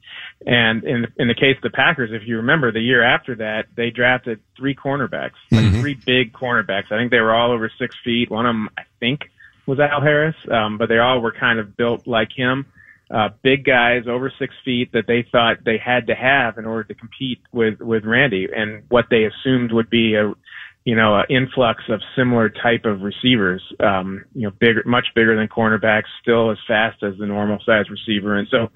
And 0.47 0.85
in 0.85 1.07
in 1.19 1.29
the 1.29 1.35
case 1.35 1.57
of 1.57 1.63
the 1.63 1.71
Packers, 1.71 2.11
if 2.13 2.27
you 2.27 2.39
remember, 2.39 2.73
the 2.73 2.81
year 2.81 3.03
after 3.03 3.37
that, 3.37 3.67
they 3.77 3.91
drafted 3.91 4.41
three 4.57 4.75
cornerbacks, 4.75 5.39
like 5.51 5.73
three 5.81 5.95
big 5.95 6.33
cornerbacks. 6.33 6.91
I 6.91 6.99
think 6.99 7.11
they 7.11 7.21
were 7.21 7.35
all 7.35 7.53
over 7.53 7.71
six 7.79 7.95
feet. 8.05 8.31
One 8.31 8.47
of 8.47 8.55
them, 8.55 8.69
I 8.77 8.83
think, 8.99 9.31
was 9.67 9.79
Al 9.79 10.01
Harris, 10.01 10.37
um, 10.51 10.79
but 10.79 10.89
they 10.89 10.99
all 10.99 11.21
were 11.21 11.33
kind 11.33 11.59
of 11.59 11.77
built 11.77 12.07
like 12.07 12.31
him. 12.35 12.67
Uh, 13.11 13.29
big 13.43 13.65
guys 13.65 14.05
over 14.09 14.33
six 14.39 14.55
feet 14.65 14.91
that 14.93 15.07
they 15.07 15.23
thought 15.31 15.59
they 15.65 15.77
had 15.77 16.07
to 16.07 16.15
have 16.15 16.57
in 16.57 16.65
order 16.65 16.85
to 16.85 16.95
compete 16.95 17.41
with 17.53 17.81
with 17.81 18.05
Randy, 18.05 18.49
and 18.55 18.85
what 18.89 19.07
they 19.11 19.25
assumed 19.25 19.71
would 19.71 19.91
be 19.91 20.15
a 20.15 20.33
you 20.85 20.97
know, 20.97 21.17
an 21.17 21.25
influx 21.31 21.85
of 21.89 22.01
similar 22.17 22.49
type 22.49 22.85
of 22.85 23.03
receivers, 23.03 23.63
um, 23.81 24.25
you 24.35 24.43
know, 24.43 24.51
bigger, 24.59 24.83
much 24.85 25.07
bigger 25.15 25.37
than 25.37 25.47
cornerbacks, 25.47 26.11
still 26.21 26.51
as 26.51 26.59
fast 26.67 27.03
as 27.03 27.15
the 27.19 27.27
normal 27.27 27.59
size 27.65 27.85
receiver. 27.89 28.37
And 28.37 28.49
so, 28.51 28.69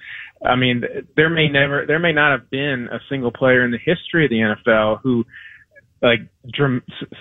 I 0.45 0.55
mean, 0.55 0.85
there 1.17 1.31
may 1.31 1.49
never, 1.49 1.85
there 1.87 1.99
may 1.99 2.13
not 2.13 2.39
have 2.39 2.49
been 2.49 2.89
a 2.93 3.01
single 3.09 3.33
player 3.33 3.65
in 3.65 3.73
the 3.73 3.79
history 3.79 4.25
of 4.25 4.31
the 4.31 4.55
NFL 4.71 5.01
who, 5.03 5.25
like, 6.01 6.21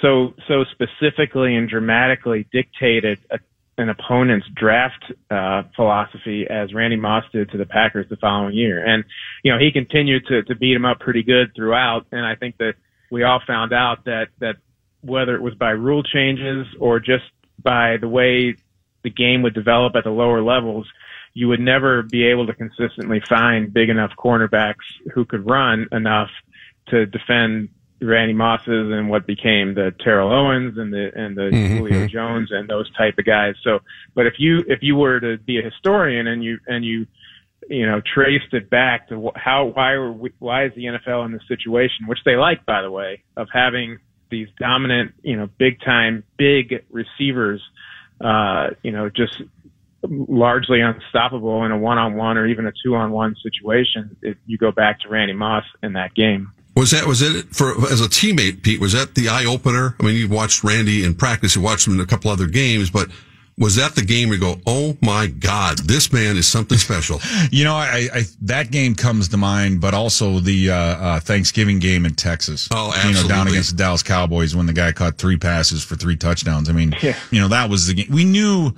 so, 0.02 0.34
so 0.48 0.66
specifically 0.72 1.56
and 1.56 1.68
dramatically 1.68 2.48
dictated 2.52 3.20
a, 3.32 3.40
an 3.78 3.90
opponent's 3.90 4.46
draft 4.56 5.04
uh, 5.32 5.64
philosophy 5.76 6.46
as 6.48 6.74
Randy 6.74 6.96
Moss 6.96 7.24
did 7.34 7.50
to 7.52 7.58
the 7.58 7.66
Packers 7.66 8.06
the 8.10 8.18
following 8.18 8.54
year. 8.54 8.86
And, 8.86 9.04
you 9.44 9.52
know, 9.52 9.58
he 9.58 9.72
continued 9.72 10.28
to, 10.28 10.44
to 10.44 10.56
beat 10.56 10.76
him 10.76 10.86
up 10.86 11.00
pretty 11.00 11.24
good 11.24 11.54
throughout. 11.56 12.06
And 12.12 12.24
I 12.26 12.36
think 12.36 12.58
that 12.58 12.74
we 13.10 13.24
all 13.24 13.42
found 13.46 13.74
out 13.74 14.06
that, 14.06 14.28
that 14.40 14.56
whether 15.06 15.36
it 15.36 15.42
was 15.42 15.54
by 15.56 15.72
rule 15.72 16.04
changes 16.04 16.68
or 16.80 17.00
just 17.00 17.24
by 17.62 17.98
the 17.98 18.08
way 18.08 18.56
the 19.04 19.10
game 19.10 19.44
would 19.44 19.54
develop 19.54 19.96
at 19.96 20.04
the 20.04 20.10
lower 20.10 20.42
levels, 20.42 20.88
you 21.34 21.48
would 21.48 21.60
never 21.60 22.02
be 22.02 22.26
able 22.28 22.48
to 22.48 22.54
consistently 22.54 23.22
find 23.30 23.74
big 23.74 23.90
enough 23.90 24.12
cornerbacks 24.18 24.86
who 25.14 25.26
could 25.26 25.46
run 25.46 25.88
enough 25.92 26.30
to 26.88 27.06
defend 27.06 27.70
Randy 28.02 28.34
Mosses 28.34 28.92
and 28.92 29.10
what 29.10 29.26
became 29.26 29.74
the 29.74 29.94
Terrell 30.04 30.32
Owens 30.32 30.78
and 30.78 30.92
the 30.92 31.12
and 31.16 31.36
the 31.36 31.44
mm-hmm, 31.44 31.78
Julio 31.78 32.00
mm-hmm. 32.00 32.08
Jones 32.08 32.50
and 32.52 32.70
those 32.70 32.92
type 32.96 33.18
of 33.18 33.26
guys. 33.26 33.56
So, 33.64 33.80
but 34.14 34.26
if 34.26 34.34
you 34.38 34.64
if 34.68 34.80
you 34.82 34.96
were 34.96 35.20
to 35.20 35.38
be 35.38 35.60
a 35.60 35.62
historian 35.62 36.28
and 36.28 36.44
you 36.44 36.60
and 36.68 36.84
you 36.84 37.08
you 37.70 37.86
know 37.86 38.02
traced 38.14 38.54
it 38.54 38.70
back 38.70 39.10
to 39.10 39.32
how 39.36 39.66
why 39.74 39.92
are 39.92 40.12
we, 40.12 40.32
why 40.40 40.66
is 40.66 40.74
the 40.76 40.86
NFL 40.86 41.26
in 41.26 41.32
this 41.32 41.48
situation, 41.48 42.08
which 42.08 42.20
they 42.26 42.36
like 42.36 42.66
by 42.66 42.82
the 42.82 42.92
way, 42.92 43.24
of 43.38 43.48
having 43.52 44.00
these 44.30 44.48
dominant 44.60 45.14
you 45.22 45.36
know 45.36 45.48
big 45.58 45.80
time 45.82 46.24
big 46.38 46.84
receivers, 46.92 47.62
uh, 48.22 48.70
you 48.84 48.92
know 48.92 49.10
just 49.10 49.42
largely 50.08 50.82
unstoppable 50.82 51.66
in 51.66 51.72
a 51.72 51.78
one 51.78 51.98
on 51.98 52.16
one 52.16 52.38
or 52.38 52.46
even 52.46 52.68
a 52.68 52.74
two 52.84 52.96
on 52.96 53.12
one 53.12 53.36
situation. 53.42 54.16
If 54.22 54.38
you 54.46 54.58
go 54.58 54.72
back 54.72 55.00
to 55.02 55.10
Randy 55.10 55.34
Moss 55.34 55.66
in 55.82 55.94
that 55.94 56.14
game. 56.14 56.52
Was 56.76 56.92
that 56.92 57.08
was 57.08 57.22
it 57.22 57.48
for 57.56 57.72
as 57.90 58.02
a 58.02 58.10
teammate, 58.10 58.62
Pete? 58.62 58.82
Was 58.82 58.92
that 58.92 59.16
the 59.16 59.30
eye 59.30 59.46
opener? 59.46 59.96
I 60.00 60.04
mean, 60.04 60.16
you 60.16 60.28
watched 60.28 60.64
Randy 60.64 61.06
in 61.06 61.16
practice, 61.16 61.56
you 61.56 61.62
watched 61.62 61.88
him 61.88 61.94
in 61.94 62.02
a 62.02 62.06
couple 62.06 62.30
other 62.30 62.48
games, 62.48 62.90
but 62.90 63.08
was 63.58 63.78
that 63.78 63.96
the 63.96 64.02
game 64.02 64.28
where 64.30 64.36
you 64.38 64.42
go, 64.42 64.60
"Oh 64.66 64.98
my 65.02 65.28
God, 65.28 65.78
this 65.80 66.12
man 66.12 66.36
is 66.36 66.48
something 66.48 66.78
special"? 66.78 67.22
You 67.52 67.64
know, 67.64 67.76
I, 67.76 68.10
I 68.14 68.22
that 68.42 68.70
game 68.72 68.96
comes 68.96 69.30
to 69.30 69.38
mind, 69.38 69.80
but 69.80 69.94
also 69.94 70.40
the 70.40 70.72
uh, 70.72 70.76
uh, 70.76 71.20
Thanksgiving 71.22 71.80
game 71.80 72.06
in 72.06 72.16
Texas. 72.16 72.68
Oh, 72.72 72.94
You 73.08 73.14
know, 73.14 73.28
down 73.28 73.48
against 73.48 73.72
the 73.72 73.78
Dallas 73.78 74.04
Cowboys 74.04 74.56
when 74.56 74.66
the 74.66 74.74
guy 74.74 74.92
caught 74.92 75.18
three 75.18 75.38
passes 75.38 75.84
for 75.84 75.96
three 75.96 76.18
touchdowns. 76.18 76.70
I 76.70 76.74
mean, 76.74 76.94
Yeah. 77.02 77.16
you 77.32 77.40
know, 77.40 77.48
that 77.50 77.70
was 77.70 77.88
the 77.88 77.94
game. 77.94 78.08
We 78.10 78.26
knew, 78.26 78.74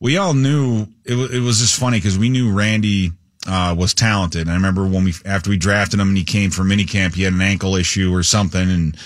we 0.00 0.16
all 0.16 0.34
knew 0.34 0.86
it. 1.04 1.14
It 1.34 1.40
was 1.40 1.60
just 1.60 1.78
funny 1.78 1.98
because 1.98 2.18
we 2.18 2.28
knew 2.28 2.52
Randy 2.52 3.12
uh, 3.46 3.76
was 3.78 3.94
talented. 3.94 4.42
And 4.42 4.50
I 4.50 4.54
remember 4.54 4.86
when 4.88 5.04
we 5.04 5.14
after 5.24 5.50
we 5.50 5.56
drafted 5.56 6.00
him 6.00 6.08
and 6.08 6.16
he 6.16 6.24
came 6.24 6.50
for 6.50 6.62
minicamp, 6.64 7.14
he 7.14 7.22
had 7.22 7.32
an 7.34 7.42
ankle 7.42 7.76
issue 7.76 8.12
or 8.12 8.24
something, 8.24 8.68
and 8.68 8.96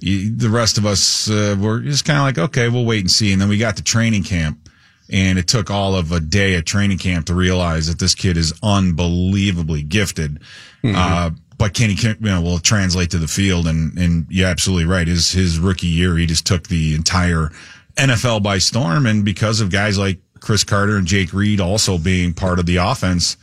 he, 0.00 0.30
the 0.30 0.48
rest 0.48 0.78
of 0.78 0.86
us 0.86 1.28
uh, 1.28 1.54
were 1.60 1.80
just 1.80 2.06
kind 2.06 2.18
of 2.18 2.24
like, 2.24 2.38
okay, 2.48 2.68
we'll 2.70 2.86
wait 2.86 3.00
and 3.00 3.10
see. 3.10 3.32
And 3.32 3.42
then 3.42 3.48
we 3.50 3.58
got 3.58 3.76
to 3.76 3.82
training 3.82 4.22
camp. 4.22 4.69
And 5.10 5.38
it 5.38 5.48
took 5.48 5.70
all 5.70 5.96
of 5.96 6.12
a 6.12 6.20
day 6.20 6.54
at 6.54 6.66
training 6.66 6.98
camp 6.98 7.26
to 7.26 7.34
realize 7.34 7.88
that 7.88 7.98
this 7.98 8.14
kid 8.14 8.36
is 8.36 8.52
unbelievably 8.62 9.82
gifted. 9.84 10.40
Uh, 10.96 11.30
but 11.58 11.74
can 11.74 11.90
he, 11.90 12.08
you 12.08 12.16
know, 12.20 12.40
will 12.40 12.58
translate 12.58 13.10
to 13.10 13.18
the 13.18 13.28
field. 13.28 13.66
And, 13.66 13.98
and 13.98 14.26
you're 14.30 14.48
absolutely 14.48 14.86
right. 14.86 15.06
His, 15.06 15.30
his 15.30 15.58
rookie 15.58 15.88
year, 15.88 16.16
he 16.16 16.26
just 16.26 16.46
took 16.46 16.68
the 16.68 16.94
entire 16.94 17.50
NFL 17.96 18.42
by 18.42 18.58
storm. 18.58 19.04
And 19.06 19.24
because 19.24 19.60
of 19.60 19.70
guys 19.70 19.98
like 19.98 20.20
Cris 20.40 20.64
Carter 20.64 20.96
and 20.96 21.06
Jake 21.06 21.32
Reed 21.32 21.60
also 21.60 21.98
being 21.98 22.32
part 22.32 22.58
of 22.58 22.66
the 22.66 22.76
offense, 22.76 23.36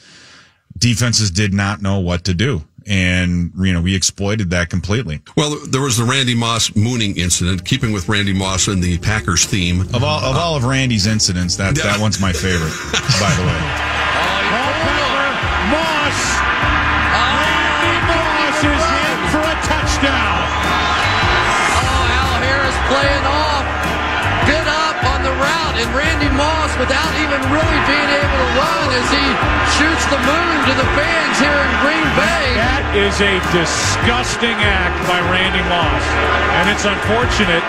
defenses 0.77 1.31
did 1.31 1.53
not 1.53 1.81
know 1.81 1.99
what 1.99 2.23
to 2.25 2.33
do. 2.33 2.63
And, 2.87 3.51
you 3.57 3.73
know, 3.73 3.81
we 3.81 3.93
exploited 3.95 4.49
that 4.51 4.69
completely. 4.69 5.19
Well, 5.35 5.57
there 5.67 5.81
was 5.81 5.97
the 5.97 6.05
Randy 6.05 6.35
Moss 6.35 6.73
mooning 6.73 7.17
incident, 7.17 7.65
keeping 7.65 7.91
with 7.91 8.07
Randy 8.07 8.31
Moss 8.33 8.67
and 8.67 8.81
the 8.81 8.97
Packers 8.99 9.45
theme. 9.45 9.81
Of 9.93 10.03
all, 10.03 10.21
of 10.23 10.37
all 10.37 10.55
of 10.55 10.63
Randy's 10.63 11.05
incidents, 11.05 11.57
that, 11.57 11.75
that 11.75 11.99
one's 11.99 12.21
my 12.21 12.31
favorite, 12.31 12.71
by 13.19 13.29
the 13.35 13.43
way. 13.43 13.59
Culpepper, 14.47 15.35
Moss. 15.67 16.19
Randy 17.11 17.99
Moss 18.07 18.59
is 18.63 18.83
in 19.03 19.17
for 19.35 19.43
a 19.43 19.57
touchdown. 19.67 20.47
Oh, 21.75 22.07
Al 22.07 22.39
Harris 22.39 22.77
playing 22.87 23.25
off. 23.25 23.46
And 25.77 25.93
Randy 25.93 26.29
Moss, 26.33 26.73
without 26.81 27.13
even 27.21 27.37
really 27.53 27.79
being 27.85 28.09
able 28.17 28.37
to 28.41 28.49
run, 28.57 28.87
as 28.97 29.07
he 29.13 29.25
shoots 29.77 30.05
the 30.09 30.17
moon 30.25 30.57
to 30.65 30.73
the 30.73 30.89
fans 30.97 31.37
here 31.37 31.53
in 31.53 31.71
Green 31.85 32.09
Bay. 32.17 32.57
That 32.57 32.81
is 32.97 33.13
a 33.21 33.37
disgusting 33.53 34.57
act 34.57 34.97
by 35.05 35.21
Randy 35.29 35.61
Moss. 35.69 36.01
And 36.57 36.73
it's 36.73 36.81
unfortunate 36.81 37.61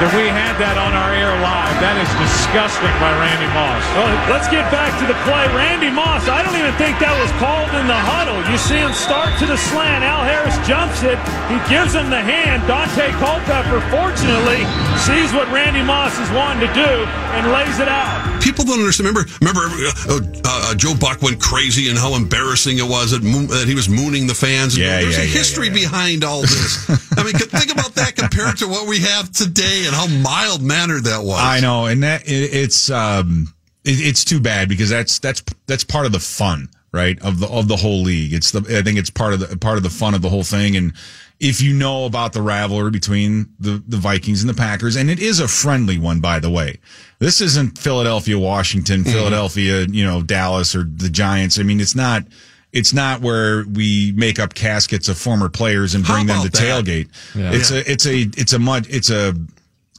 that 0.00 0.08
we 0.16 0.32
had 0.32 0.56
that 0.56 0.80
on 0.80 0.96
our 0.96 1.12
air 1.12 1.28
live. 1.44 1.76
That 1.84 2.00
is 2.00 2.08
disgusting 2.16 2.94
by 2.96 3.12
Randy 3.20 3.44
Moss. 3.52 3.84
Well, 3.92 4.08
let's 4.32 4.48
get 4.48 4.64
back 4.72 4.96
to 4.96 5.04
the 5.04 5.18
play. 5.28 5.44
Randy 5.52 5.92
Moss, 5.92 6.24
I 6.32 6.40
don't 6.40 6.56
even 6.56 6.72
think 6.80 6.96
that 7.04 7.12
was 7.20 7.28
called 7.36 7.68
in 7.76 7.84
the 7.84 8.00
huddle. 8.08 8.40
You 8.48 8.56
see 8.56 8.80
him 8.80 8.96
start 8.96 9.36
to 9.36 9.44
the 9.44 9.60
slant. 9.68 10.00
Al 10.00 10.24
Harris 10.24 10.56
jumps 10.64 11.04
it. 11.04 11.20
He 11.52 11.60
gives 11.68 11.92
him 11.92 12.08
the 12.08 12.24
hand. 12.24 12.64
Daunte 12.64 13.12
Culpepper, 13.20 13.84
fortunately, 13.92 14.64
sees 15.04 15.36
what 15.36 15.44
Randy 15.52 15.84
Moss 15.84 16.16
is 16.16 16.32
wanting 16.32 16.64
to 16.64 16.72
do 16.72 17.04
and 17.36 17.49
lays 17.50 17.78
it 17.78 17.88
out. 17.88 18.42
People 18.42 18.64
don't 18.64 18.78
understand. 18.78 19.08
Remember, 19.08 19.30
remember, 19.40 19.60
uh, 20.08 20.20
uh, 20.44 20.74
Joe 20.74 20.94
Buck 20.98 21.22
went 21.22 21.40
crazy 21.40 21.88
and 21.88 21.98
how 21.98 22.14
embarrassing 22.14 22.78
it 22.78 22.88
was 22.88 23.10
that, 23.10 23.22
moon, 23.22 23.46
that 23.48 23.66
he 23.66 23.74
was 23.74 23.88
mooning 23.88 24.26
the 24.26 24.34
fans. 24.34 24.76
Yeah, 24.76 25.00
There's 25.00 25.16
yeah, 25.16 25.24
a 25.24 25.26
yeah, 25.26 25.32
history 25.32 25.66
yeah, 25.66 25.72
yeah. 25.74 25.80
behind 25.80 26.24
all 26.24 26.42
this. 26.42 26.88
I 27.18 27.22
mean, 27.24 27.34
think 27.34 27.72
about 27.72 27.94
that 27.94 28.16
compared 28.16 28.58
to 28.58 28.68
what 28.68 28.88
we 28.88 29.00
have 29.00 29.30
today 29.32 29.84
and 29.86 29.94
how 29.94 30.06
mild 30.06 30.62
mannered 30.62 31.04
that 31.04 31.22
was. 31.22 31.38
I 31.40 31.60
know, 31.60 31.86
and 31.86 32.02
that 32.02 32.22
it, 32.26 32.54
it's 32.54 32.90
um, 32.90 33.52
it, 33.84 34.00
it's 34.00 34.24
too 34.24 34.40
bad 34.40 34.68
because 34.68 34.88
that's 34.90 35.18
that's 35.18 35.42
that's 35.66 35.84
part 35.84 36.06
of 36.06 36.12
the 36.12 36.20
fun, 36.20 36.68
right? 36.92 37.20
Of 37.22 37.40
the 37.40 37.48
of 37.48 37.68
the 37.68 37.76
whole 37.76 38.02
league. 38.02 38.32
It's 38.32 38.50
the 38.50 38.60
I 38.78 38.82
think 38.82 38.98
it's 38.98 39.10
part 39.10 39.32
of 39.32 39.40
the 39.40 39.56
part 39.56 39.76
of 39.76 39.82
the 39.82 39.90
fun 39.90 40.14
of 40.14 40.22
the 40.22 40.28
whole 40.28 40.44
thing. 40.44 40.76
And 40.76 40.92
if 41.38 41.60
you 41.60 41.72
know 41.74 42.04
about 42.04 42.32
the 42.32 42.42
rivalry 42.42 42.90
between 42.90 43.54
the 43.58 43.82
the 43.86 43.96
Vikings 43.96 44.42
and 44.42 44.50
the 44.50 44.54
Packers, 44.54 44.96
and 44.96 45.10
it 45.10 45.20
is 45.20 45.40
a 45.40 45.48
friendly 45.48 45.98
one, 45.98 46.20
by 46.20 46.38
the 46.38 46.50
way. 46.50 46.78
This 47.18 47.40
isn't 47.40 47.78
Philadelphia, 47.78 48.38
Washington, 48.38 49.00
mm-hmm. 49.00 49.12
Philadelphia, 49.12 49.82
you 49.82 50.04
know, 50.04 50.22
Dallas 50.22 50.74
or 50.74 50.84
the 50.84 51.10
Giants. 51.10 51.58
I 51.58 51.62
mean, 51.62 51.80
it's 51.80 51.94
not. 51.94 52.24
It's 52.72 52.92
not 52.92 53.20
where 53.20 53.64
we 53.64 54.12
make 54.14 54.38
up 54.38 54.54
caskets 54.54 55.08
of 55.08 55.18
former 55.18 55.48
players 55.48 55.96
and 55.96 56.04
bring 56.04 56.28
them 56.28 56.44
to 56.44 56.48
that? 56.48 56.56
tailgate. 56.56 57.08
Yeah. 57.34 57.50
It's 57.52 57.72
a 57.72 57.90
it's 57.90 58.06
a 58.06 58.20
it's 58.36 58.52
a 58.52 58.60
mud 58.60 58.86
it's 58.88 59.10
a 59.10 59.34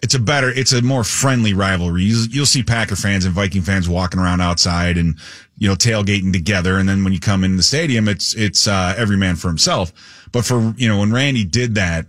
it's 0.02 0.16
a 0.16 0.20
better, 0.20 0.50
it's 0.50 0.74
a 0.74 0.82
more 0.82 1.04
friendly 1.04 1.54
rivalry. 1.54 2.04
You'll, 2.04 2.46
see 2.46 2.64
Packer 2.64 2.96
fans 2.96 3.26
and 3.26 3.34
Viking 3.34 3.62
fans 3.62 3.88
walking 3.88 4.20
around 4.20 4.42
outside 4.42 4.98
and, 4.98 5.18
you 5.58 5.68
know, 5.68 5.76
tailgating 5.76 6.34
together. 6.34 6.78
And 6.78 6.90
then 6.90 7.04
when 7.04 7.14
you 7.14 7.20
come 7.20 7.44
in 7.44 7.58
the 7.58 7.64
stadium, 7.64 8.08
it's, 8.08 8.34
it's, 8.34 8.68
uh, 8.68 8.96
every 8.98 9.18
man 9.18 9.36
for 9.36 9.48
himself. 9.48 9.94
But 10.32 10.44
for, 10.44 10.74
you 10.78 10.88
know, 10.88 11.00
when 11.00 11.14
Randy 11.14 11.44
did 11.44 11.76
that, 11.76 12.08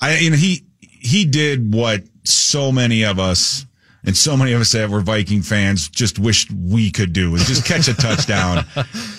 I, 0.00 0.18
you 0.18 0.30
know, 0.30 0.36
he, 0.36 0.64
he 0.80 1.26
did 1.26 1.74
what 1.74 2.02
so 2.24 2.72
many 2.72 3.04
of 3.04 3.18
us 3.18 3.66
and 4.06 4.16
so 4.16 4.36
many 4.36 4.52
of 4.52 4.60
us 4.60 4.72
that 4.72 4.90
were 4.90 5.00
Viking 5.00 5.42
fans 5.42 5.88
just 5.88 6.18
wished 6.18 6.50
we 6.52 6.90
could 6.90 7.12
do 7.12 7.34
is 7.34 7.46
just 7.46 7.64
catch 7.64 7.88
a 7.88 7.94
touchdown 8.06 8.64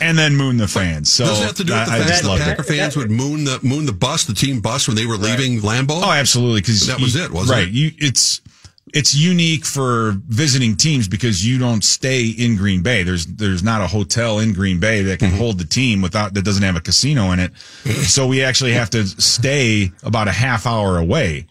and 0.02 0.18
then 0.18 0.36
moon 0.36 0.58
the 0.58 0.68
fans. 0.68 1.12
So 1.12 1.26
Does 1.26 1.42
it 1.42 1.46
have 1.46 1.56
to 1.56 1.64
do 1.64 1.74
with 1.74 1.86
the 1.86 1.92
I, 1.92 1.96
I 1.96 1.98
fact 2.00 2.10
just 2.10 2.22
that 2.24 2.28
love 2.30 2.40
Packer 2.40 2.62
it. 2.62 2.66
fans 2.66 2.96
would 2.98 3.12
moon 3.12 3.44
the 3.46 3.60
moon 3.64 3.86
the 3.86 3.94
bus, 3.94 4.26
the 4.26 4.34
team 4.34 4.60
bus, 4.62 4.88
when 4.88 4.96
they 4.96 5.06
were 5.06 5.18
leaving 5.18 5.60
Lambeau? 5.62 6.02
Oh, 6.04 6.12
absolutely. 6.12 6.62
Because 6.62 6.86
That 6.88 7.00
was 7.00 7.16
it, 7.16 7.32
wasn't 7.32 7.58
right. 7.60 7.68
it? 7.68 7.74
You, 7.74 7.92
it's 7.98 8.42
it's 8.94 9.14
unique 9.16 9.66
for 9.66 10.14
visiting 10.28 10.76
teams 10.78 11.08
because 11.08 11.46
you 11.46 11.58
don't 11.58 11.84
stay 11.84 12.28
in 12.28 12.56
Green 12.56 12.82
Bay. 12.84 13.02
There's 13.04 13.26
there's 13.26 13.64
not 13.64 13.82
a 13.82 13.88
hotel 13.88 14.40
in 14.40 14.54
Green 14.54 14.80
Bay 14.80 15.02
that 15.02 15.20
Mm-hmm. 15.20 15.30
can 15.32 15.38
hold 15.38 15.58
the 15.58 15.66
team 15.66 16.02
without 16.02 16.34
that 16.36 16.44
doesn't 16.44 16.64
have 16.64 16.76
a 16.76 16.82
casino 16.82 17.32
in 17.32 17.40
it. 17.40 17.56
so 18.06 18.28
we 18.28 18.44
actually 18.44 18.74
have 18.74 18.92
to 18.92 19.06
stay 19.06 19.92
about 20.04 20.28
a 20.28 20.32
half 20.32 20.66
hour 20.68 20.98
away. 21.00 21.48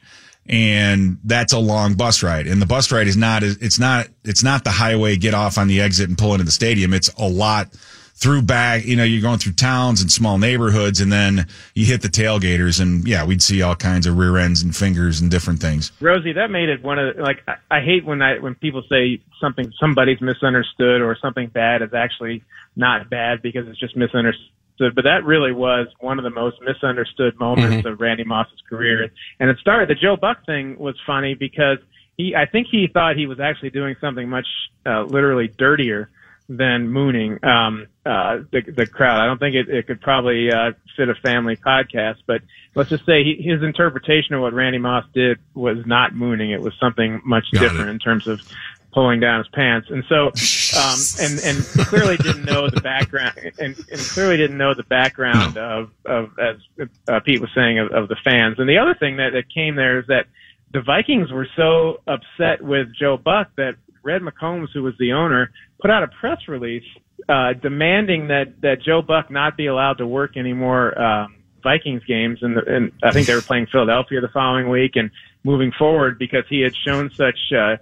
And 0.47 1.19
that's 1.25 1.53
a 1.53 1.59
long 1.59 1.95
bus 1.95 2.23
ride. 2.23 2.47
And 2.47 2.61
the 2.61 2.67
bus 2.67 2.93
ride 2.93 3.07
is 3.07 3.17
not 3.17 3.43
it's 3.43 3.79
not 3.79 4.09
it's 4.25 4.43
not 4.43 4.65
the 4.65 4.71
highway 4.71 5.17
get 5.17 5.33
off 5.33 5.57
on 5.57 5.69
the 5.69 5.81
exit 5.81 6.09
and 6.09 6.19
pull 6.19 6.33
into 6.33 6.45
the 6.45 6.51
stadium. 6.51 6.93
It's 6.93 7.09
a 7.17 7.29
lot 7.29 7.75
through 8.17 8.43
back, 8.43 8.85
you 8.85 8.95
know, 8.95 9.03
you're 9.03 9.21
going 9.21 9.39
through 9.39 9.53
towns 9.53 10.01
and 10.01 10.11
small 10.11 10.39
neighborhoods 10.39 11.01
and 11.01 11.13
then 11.13 11.47
you 11.75 11.85
hit 11.85 12.01
the 12.01 12.09
tailgaters 12.09 12.81
and 12.81 13.07
yeah, 13.09 13.25
we'd 13.25 13.43
see 13.43 13.61
all 13.61 13.75
kinds 13.75 14.07
of 14.07 14.17
rear 14.17 14.37
ends 14.39 14.63
and 14.63 14.75
fingers 14.75 15.21
and 15.21 15.31
different 15.31 15.61
things. 15.61 15.91
Rosie, 16.01 16.33
that 16.33 16.51
made 16.51 16.69
it 16.69 16.83
one 16.83 16.99
of 16.99 17.17
the, 17.17 17.23
like 17.23 17.43
I, 17.49 17.57
I 17.71 17.81
hate 17.81 18.05
when 18.05 18.23
I 18.23 18.39
when 18.39 18.55
people 18.55 18.83
say 18.89 19.21
something 19.41 19.73
somebody's 19.81 20.21
misunderstood 20.21 21.01
or 21.01 21.17
something 21.21 21.49
bad 21.49 21.83
is 21.83 21.93
actually 21.93 22.45
not 22.77 23.11
bad 23.11 23.43
because 23.43 23.67
it's 23.69 23.81
just 23.81 23.97
misunderstood. 23.97 24.51
But 24.79 25.05
that 25.05 25.25
really 25.25 25.53
was 25.53 25.87
one 26.01 26.19
of 26.19 26.25
the 26.25 26.31
most 26.31 26.57
misunderstood 26.61 27.39
moments 27.39 27.87
of 27.87 28.01
Randy 28.01 28.25
Moss's 28.25 28.61
career. 28.69 29.11
And 29.39 29.51
it 29.51 29.59
started 29.59 29.89
the 29.89 29.95
Joe 29.95 30.17
Buck 30.17 30.45
thing 30.47 30.77
was 30.79 30.97
funny 31.07 31.35
because 31.35 31.79
he 32.17 32.35
I 32.35 32.47
think 32.47 32.69
he 32.71 32.89
thought 32.93 33.17
he 33.17 33.27
was 33.27 33.41
actually 33.41 33.71
doing 33.71 33.97
something 34.01 34.29
much 34.29 34.47
uh, 34.87 35.03
literally 35.03 35.49
dirtier 35.49 36.11
than 36.49 36.91
mooning 36.91 37.43
um, 37.45 37.87
uh, 38.05 38.39
the 38.53 38.61
the 38.77 38.87
crowd. 38.87 39.21
I 39.21 39.27
don't 39.27 39.39
think 39.39 39.55
it, 39.55 39.69
it 39.69 39.87
could 39.87 40.01
probably 40.01 40.51
uh, 40.53 40.73
fit 40.97 41.09
a 41.09 41.15
family 41.15 41.57
podcast, 41.57 42.17
but 42.27 42.43
let's 42.75 42.91
just 42.91 43.07
say 43.07 43.25
he, 43.25 43.43
his 43.43 43.63
interpretation 43.63 44.35
of 44.35 44.43
what 44.43 44.53
Randy 44.53 44.79
Moss 44.79 45.05
did 45.15 45.39
was 45.55 45.79
not 45.87 46.15
mooning. 46.15 46.51
It 46.51 46.61
was 46.61 46.75
something 46.79 47.23
much 47.25 47.47
Got 47.53 47.61
different 47.61 47.89
it. 47.89 47.93
in 47.93 47.99
terms 47.99 48.27
of 48.27 48.43
pulling 48.95 49.21
down 49.21 49.41
his 49.41 49.49
pants. 49.49 49.89
And 49.91 50.05
so, 50.09 50.29
um, 50.79 50.99
and 51.21 51.41
and 51.45 51.87
clearly 51.87 52.17
didn't 52.17 52.45
know 52.45 52.71
the 52.71 52.81
background, 52.81 53.37
and, 53.59 53.77
and 53.77 54.01
clearly 54.01 54.37
didn't 54.37 54.57
know 54.57 54.75
the 54.75 54.85
background 54.85 55.59
of 55.59 55.91
of 56.07 56.31
as 56.39 56.57
uh, 57.09 57.21
Pete 57.21 57.41
was 57.41 57.51
saying 57.55 57.79
of, 57.81 57.93
of 57.93 58.09
the 58.09 58.17
fans. 58.25 58.59
And 58.59 58.69
the 58.69 58.79
other 58.79 58.95
thing 58.95 59.17
that 59.17 59.31
that 59.33 59.53
came 59.53 59.77
there 59.77 59.99
is 59.99 60.07
that 60.07 60.27
the 60.73 60.81
Vikings 60.81 61.31
were 61.31 61.49
so 61.57 62.01
upset 62.07 62.63
with 62.63 62.89
Joe 62.99 63.17
Buck 63.17 63.49
that 63.57 63.75
Red 64.03 64.23
McCombs, 64.23 64.69
who 64.73 64.83
was 64.83 64.95
the 64.99 65.13
owner, 65.13 65.51
put 65.81 65.91
out 65.91 66.03
a 66.03 66.09
press 66.09 66.49
release 66.49 66.85
uh, 67.29 67.53
demanding 67.55 68.29
that 68.29 68.61
that 68.61 68.83
Joe 68.83 69.03
Buck 69.03 69.31
not 69.31 69.57
be 69.57 69.67
allowed 69.67 69.99
to 69.99 70.07
work 70.07 70.37
any 70.37 70.53
more 70.53 70.99
um, 71.01 71.37
Vikings 71.63 72.05
games, 72.05 72.41
and, 72.43 72.57
the, 72.57 72.63
and 72.67 72.93
I 73.03 73.13
think 73.13 73.27
they 73.27 73.35
were 73.35 73.41
playing 73.41 73.67
Philadelphia 73.67 74.21
the 74.21 74.29
following 74.29 74.69
week, 74.69 74.97
and 74.97 75.11
moving 75.43 75.73
forward 75.73 76.19
because 76.19 76.45
he 76.49 76.61
had 76.61 76.75
shown 76.77 77.11
such 77.15 77.39
uh, 77.53 77.77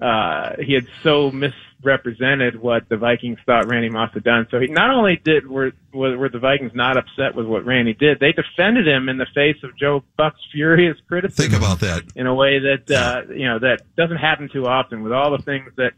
uh, 0.00 0.56
he 0.60 0.74
had 0.74 0.86
so 1.02 1.30
misrepresented 1.30 2.60
what 2.60 2.88
the 2.88 2.96
Vikings 2.96 3.38
thought 3.44 3.66
Randy 3.66 3.88
Moss 3.88 4.12
had 4.14 4.24
done. 4.24 4.46
So 4.50 4.60
he 4.60 4.66
not 4.68 4.90
only 4.90 5.20
did 5.22 5.46
were 5.46 5.72
were, 5.92 6.16
were 6.16 6.28
the 6.28 6.38
Vikings 6.38 6.72
not 6.74 6.96
upset 6.96 7.34
with 7.34 7.46
what 7.46 7.64
Randy 7.64 7.94
did, 7.94 8.20
they 8.20 8.32
defended 8.32 8.86
him 8.86 9.08
in 9.08 9.18
the 9.18 9.26
face 9.34 9.56
of 9.62 9.76
Joe 9.76 10.04
Buck's 10.16 10.40
furious 10.52 10.96
criticism 11.08 11.50
Think 11.50 11.62
about 11.62 11.80
that. 11.80 12.02
in 12.14 12.26
a 12.26 12.34
way 12.34 12.58
that 12.58 12.90
uh, 12.90 13.32
you 13.32 13.46
know 13.46 13.58
that 13.58 13.82
doesn't 13.96 14.18
happen 14.18 14.48
too 14.52 14.66
often 14.66 15.02
with 15.02 15.12
all 15.12 15.36
the 15.36 15.42
things 15.42 15.70
that 15.76 15.92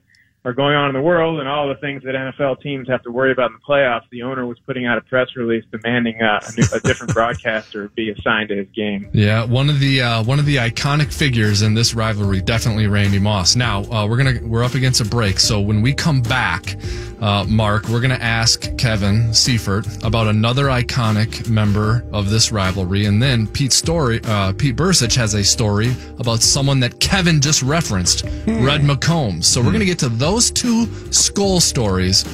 are 0.44 0.52
going 0.52 0.76
on 0.76 0.88
in 0.88 0.94
the 0.94 1.00
world 1.00 1.40
and 1.40 1.48
all 1.48 1.68
the 1.68 1.74
things 1.76 2.02
that 2.02 2.14
NFL 2.14 2.60
teams 2.60 2.86
have 2.88 3.02
to 3.04 3.10
worry 3.10 3.32
about 3.32 3.50
in 3.50 3.54
the 3.54 3.64
playoffs. 3.66 4.02
The 4.10 4.22
owner 4.22 4.44
was 4.44 4.58
putting 4.66 4.84
out 4.84 4.98
a 4.98 5.00
press 5.00 5.28
release 5.36 5.64
demanding 5.72 6.20
uh, 6.20 6.40
a, 6.46 6.60
new, 6.60 6.66
a 6.74 6.80
different 6.80 7.14
broadcaster 7.14 7.88
be 7.88 8.10
assigned 8.10 8.50
to 8.50 8.56
his 8.56 8.68
game. 8.74 9.08
Yeah, 9.12 9.44
one 9.44 9.70
of 9.70 9.80
the 9.80 10.02
uh, 10.02 10.22
one 10.22 10.38
of 10.38 10.44
the 10.44 10.56
iconic 10.56 11.12
figures 11.12 11.62
in 11.62 11.72
this 11.72 11.94
rivalry, 11.94 12.42
definitely 12.42 12.86
Randy 12.88 13.18
Moss. 13.18 13.56
Now 13.56 13.84
uh, 13.84 14.06
we're 14.06 14.18
gonna 14.18 14.40
we're 14.42 14.64
up 14.64 14.74
against 14.74 15.00
a 15.00 15.04
break, 15.04 15.40
so 15.40 15.60
when 15.60 15.80
we 15.80 15.94
come 15.94 16.20
back, 16.20 16.76
uh, 17.20 17.44
Mark, 17.48 17.88
we're 17.88 18.02
gonna 18.02 18.14
ask 18.14 18.76
Kevin 18.76 19.32
Seifert 19.32 19.86
about 20.04 20.26
another 20.26 20.66
iconic 20.66 21.48
member 21.48 22.04
of 22.12 22.28
this 22.28 22.52
rivalry, 22.52 23.06
and 23.06 23.22
then 23.22 23.46
Pete 23.46 23.72
story 23.72 24.20
uh, 24.24 24.52
Pete 24.52 24.76
Bercich 24.76 25.16
has 25.16 25.32
a 25.32 25.42
story 25.42 25.96
about 26.18 26.40
someone 26.42 26.80
that 26.80 27.00
Kevin 27.00 27.40
just 27.40 27.62
referenced, 27.62 28.24
Red 28.46 28.82
McCombs. 28.82 29.44
So 29.44 29.62
we're 29.62 29.72
gonna 29.72 29.86
get 29.86 29.98
to 30.00 30.10
those 30.10 30.33
two 30.50 30.86
skull 31.12 31.60
stories 31.60 32.24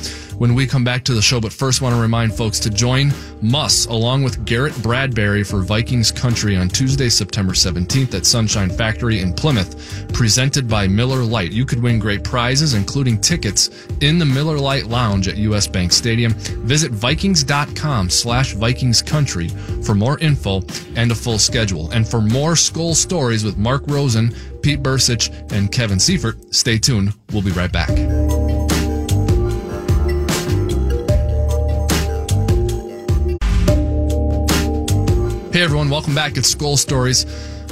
when 0.40 0.54
we 0.54 0.66
come 0.66 0.82
back 0.82 1.04
to 1.04 1.12
the 1.12 1.20
show. 1.20 1.38
But 1.38 1.52
first, 1.52 1.82
want 1.82 1.94
to 1.94 2.00
remind 2.00 2.34
folks 2.34 2.58
to 2.60 2.70
join 2.70 3.12
Muss 3.42 3.84
along 3.86 4.22
with 4.22 4.46
Garrett 4.46 4.74
Bradbury 4.82 5.44
for 5.44 5.60
Vikings 5.60 6.10
Country 6.10 6.56
on 6.56 6.70
Tuesday, 6.70 7.10
September 7.10 7.52
17th 7.52 8.14
at 8.14 8.24
Sunshine 8.24 8.70
Factory 8.70 9.20
in 9.20 9.34
Plymouth, 9.34 10.12
presented 10.14 10.66
by 10.66 10.88
Miller 10.88 11.22
Lite. 11.22 11.52
You 11.52 11.66
could 11.66 11.82
win 11.82 11.98
great 11.98 12.24
prizes, 12.24 12.72
including 12.72 13.20
tickets 13.20 13.68
in 14.00 14.18
the 14.18 14.24
Miller 14.24 14.58
Lite 14.58 14.86
Lounge 14.86 15.28
at 15.28 15.36
US 15.36 15.66
Bank 15.66 15.92
Stadium. 15.92 16.32
Visit 16.64 16.90
Vikings.com 16.90 18.08
slash 18.08 18.54
Vikings 18.54 19.02
Country 19.02 19.48
for 19.84 19.94
more 19.94 20.18
info 20.20 20.62
and 20.96 21.12
a 21.12 21.14
full 21.14 21.38
schedule. 21.38 21.90
And 21.90 22.08
for 22.08 22.22
more 22.22 22.56
skull 22.56 22.94
stories 22.94 23.44
with 23.44 23.58
Mark 23.58 23.82
Rosen, 23.88 24.34
Pete 24.62 24.82
Bercich, 24.82 25.52
and 25.52 25.70
Kevin 25.70 26.00
Seifert, 26.00 26.54
stay 26.54 26.78
tuned. 26.78 27.12
We'll 27.30 27.42
be 27.42 27.50
right 27.50 27.70
back. 27.70 27.90
Hey 35.60 35.64
everyone, 35.64 35.90
welcome 35.90 36.14
back. 36.14 36.38
It's 36.38 36.54
Skol 36.54 36.78
Stories. 36.78 37.26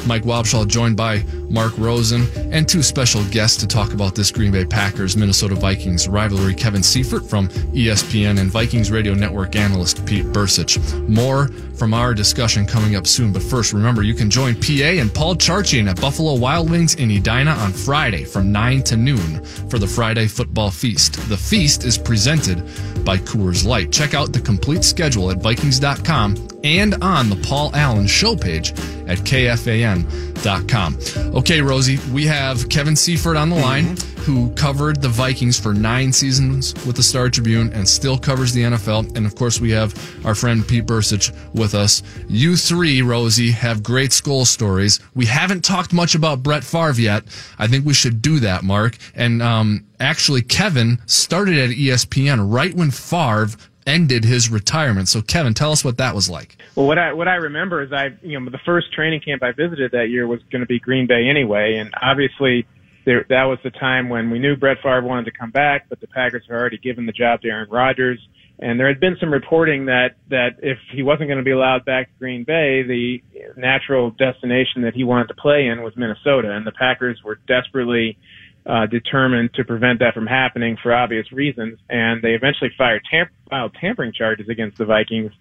Mike 0.07 0.23
Wobschall 0.23 0.67
joined 0.67 0.97
by 0.97 1.25
Mark 1.49 1.77
Rosen 1.79 2.27
and 2.53 2.69
two 2.69 2.83
special 2.83 3.25
guests 3.31 3.57
to 3.59 3.67
talk 3.67 3.93
about 3.93 4.15
this 4.15 4.31
Green 4.31 4.53
Bay 4.53 4.65
Packers 4.65 5.17
Minnesota 5.17 5.55
Vikings 5.55 6.09
rivalry. 6.09 6.55
Kevin 6.55 6.83
Seifert 6.83 7.29
from 7.29 7.49
ESPN 7.49 8.39
and 8.39 8.51
Vikings 8.51 8.91
Radio 8.91 9.15
Network 9.15 9.57
analyst 9.57 10.05
Pete 10.07 10.27
Bercich. 10.27 10.79
More 11.09 11.49
from 11.79 11.95
our 11.95 12.13
discussion 12.13 12.67
coming 12.67 12.97
up 12.97 13.07
soon. 13.07 13.33
But 13.33 13.43
first, 13.43 13.73
remember 13.73 14.03
you 14.03 14.15
can 14.15 14.29
join 14.29 14.55
PA 14.55 15.01
and 15.01 15.13
Paul 15.15 15.37
Charchian 15.37 15.89
at 15.89 16.01
Buffalo 16.01 16.35
Wild 16.35 16.71
Wings 16.71 16.97
in 16.97 17.11
Edina 17.11 17.53
on 17.53 17.73
Friday 17.73 18.25
from 18.25 18.53
9 18.53 18.83
to 18.85 18.97
noon 18.97 19.45
for 19.71 19.79
the 19.79 19.87
Friday 19.87 20.27
football 20.27 20.71
feast. 20.71 21.15
The 21.29 21.37
feast 21.37 21.85
is 21.85 21.97
presented 21.97 22.59
by 23.05 23.17
Coors 23.17 23.65
Light. 23.65 23.93
Check 23.93 24.15
out 24.15 24.33
the 24.33 24.41
complete 24.41 24.85
schedule 24.85 25.31
at 25.31 25.39
Vikings.com 25.39 26.49
and 26.65 26.95
on 27.03 27.31
the 27.31 27.37
Paul 27.37 27.75
Allen 27.75 28.07
show 28.07 28.37
page 28.37 28.71
at 29.07 29.19
KFAN 29.19 29.88
com. 30.69 30.99
Okay, 31.35 31.61
Rosie, 31.61 31.99
we 32.13 32.27
have 32.27 32.69
Kevin 32.69 32.97
Seifert 32.97 33.37
on 33.37 33.51
the 33.51 33.57
line, 33.57 33.97
who 34.19 34.51
covered 34.55 35.01
the 35.01 35.09
Vikings 35.09 35.59
for 35.59 35.73
nine 35.73 36.13
seasons 36.13 36.75
with 36.87 36.97
the 36.97 37.03
Star 37.03 37.29
Tribune 37.29 37.73
and 37.73 37.89
still 37.89 38.19
covers 38.19 38.53
the 38.53 38.63
NFL. 38.63 39.17
And 39.17 39.27
of 39.27 39.35
course, 39.35 39.61
we 39.61 39.71
have 39.71 39.95
our 40.27 40.35
friend 40.35 40.67
Pete 40.67 40.87
Bercich 40.87 41.35
with 41.55 41.75
us. 41.75 42.03
You 42.29 42.57
three, 42.57 43.03
Rosie, 43.03 43.51
have 43.51 43.83
great 43.83 44.13
skull 44.13 44.45
stories. 44.45 45.01
We 45.15 45.27
haven't 45.27 45.65
talked 45.65 45.93
much 45.93 46.15
about 46.15 46.43
Brett 46.43 46.65
Favre 46.65 47.01
yet. 47.01 47.25
I 47.59 47.67
think 47.67 47.85
we 47.85 47.95
should 47.95 48.21
do 48.23 48.41
that, 48.41 48.63
Mark. 48.63 48.97
And 49.15 49.43
um, 49.43 49.87
actually, 50.01 50.43
Kevin 50.43 50.99
started 51.07 51.59
at 51.59 51.71
E 51.71 51.89
ESPN 51.89 52.53
right 52.53 52.75
when 52.75 52.91
Favre 52.91 53.57
ended 53.89 54.25
his 54.25 54.51
retirement. 54.51 55.09
So, 55.09 55.23
Kevin, 55.23 55.55
tell 55.55 55.73
us 55.73 55.85
what 55.85 55.97
that 55.97 56.15
was 56.15 56.29
like. 56.29 56.57
Well, 56.77 56.87
what 56.87 56.99
I 56.99 57.13
what 57.13 57.27
I 57.27 57.37
remember 57.37 57.83
is 57.83 57.93
I 57.93 58.11
you 58.23 58.39
know 58.39 58.51
the 58.51 58.61
first 58.65 58.93
training 58.93 59.21
camp 59.21 59.43
I 59.43 59.53
visited 59.53 59.93
that 59.93 60.11
year 60.11 60.27
was 60.27 60.41
going 60.53 60.61
to 60.61 60.67
be 60.67 60.79
Green 60.79 61.07
Bay 61.07 61.29
anyway, 61.29 61.77
and 61.77 61.93
obviously 62.01 62.67
there 63.05 63.25
that 63.31 63.45
was 63.45 63.59
the 63.65 63.71
time 63.71 64.09
when 64.09 64.31
we 64.31 64.39
knew 64.39 64.55
Brett 64.55 64.77
Favre 64.83 65.03
wanted 65.03 65.25
to 65.25 65.33
come 65.33 65.51
back, 65.51 65.89
but 65.89 66.01
the 66.01 66.07
Packers 66.07 66.45
had 66.47 66.55
already 66.55 66.79
given 66.79 67.07
the 67.07 67.13
job 67.13 67.41
to 67.41 67.49
Aaron 67.49 67.71
Rodgers, 67.71 68.21
and 68.59 68.79
there 68.79 68.89
had 68.89 69.01
been 69.01 69.17
some 69.19 69.33
reporting 69.33 69.87
that 69.87 70.17
that 70.29 70.59
if 70.63 70.79
he 70.93 71.03
wasn't 71.03 71.29
going 71.29 71.39
to 71.39 71.45
be 71.45 71.53
allowed 71.53 71.85
back 71.85 72.13
to 72.13 72.19
Green 72.19 72.45
Bay, 72.45 72.83
the 72.83 73.23
natural 73.57 74.11
destination 74.11 74.83
that 74.83 74.95
he 74.95 75.05
wanted 75.05 75.29
to 75.29 75.35
play 75.35 75.67
in 75.67 75.83
was 75.83 75.97
Minnesota, 75.97 76.53
and 76.53 76.67
the 76.67 76.73
Packers 76.73 77.21
were 77.25 77.39
desperately 77.49 78.19
uh, 78.69 78.87
determined 78.87 79.55
to 79.55 79.65
prevent 79.65 79.99
that 80.01 80.15
from 80.15 80.27
happening 80.27 80.77
for 80.83 80.95
obvious 80.95 81.33
reasons, 81.33 81.79
and 81.89 82.23
they 82.23 82.35
eventually 82.35 82.71
fired 82.77 83.03
tam- 83.11 83.31
filed 83.49 83.75
tampering 83.81 84.13
charges 84.13 84.49
against 84.49 84.77
the 84.77 84.85
Vikings 84.85 85.33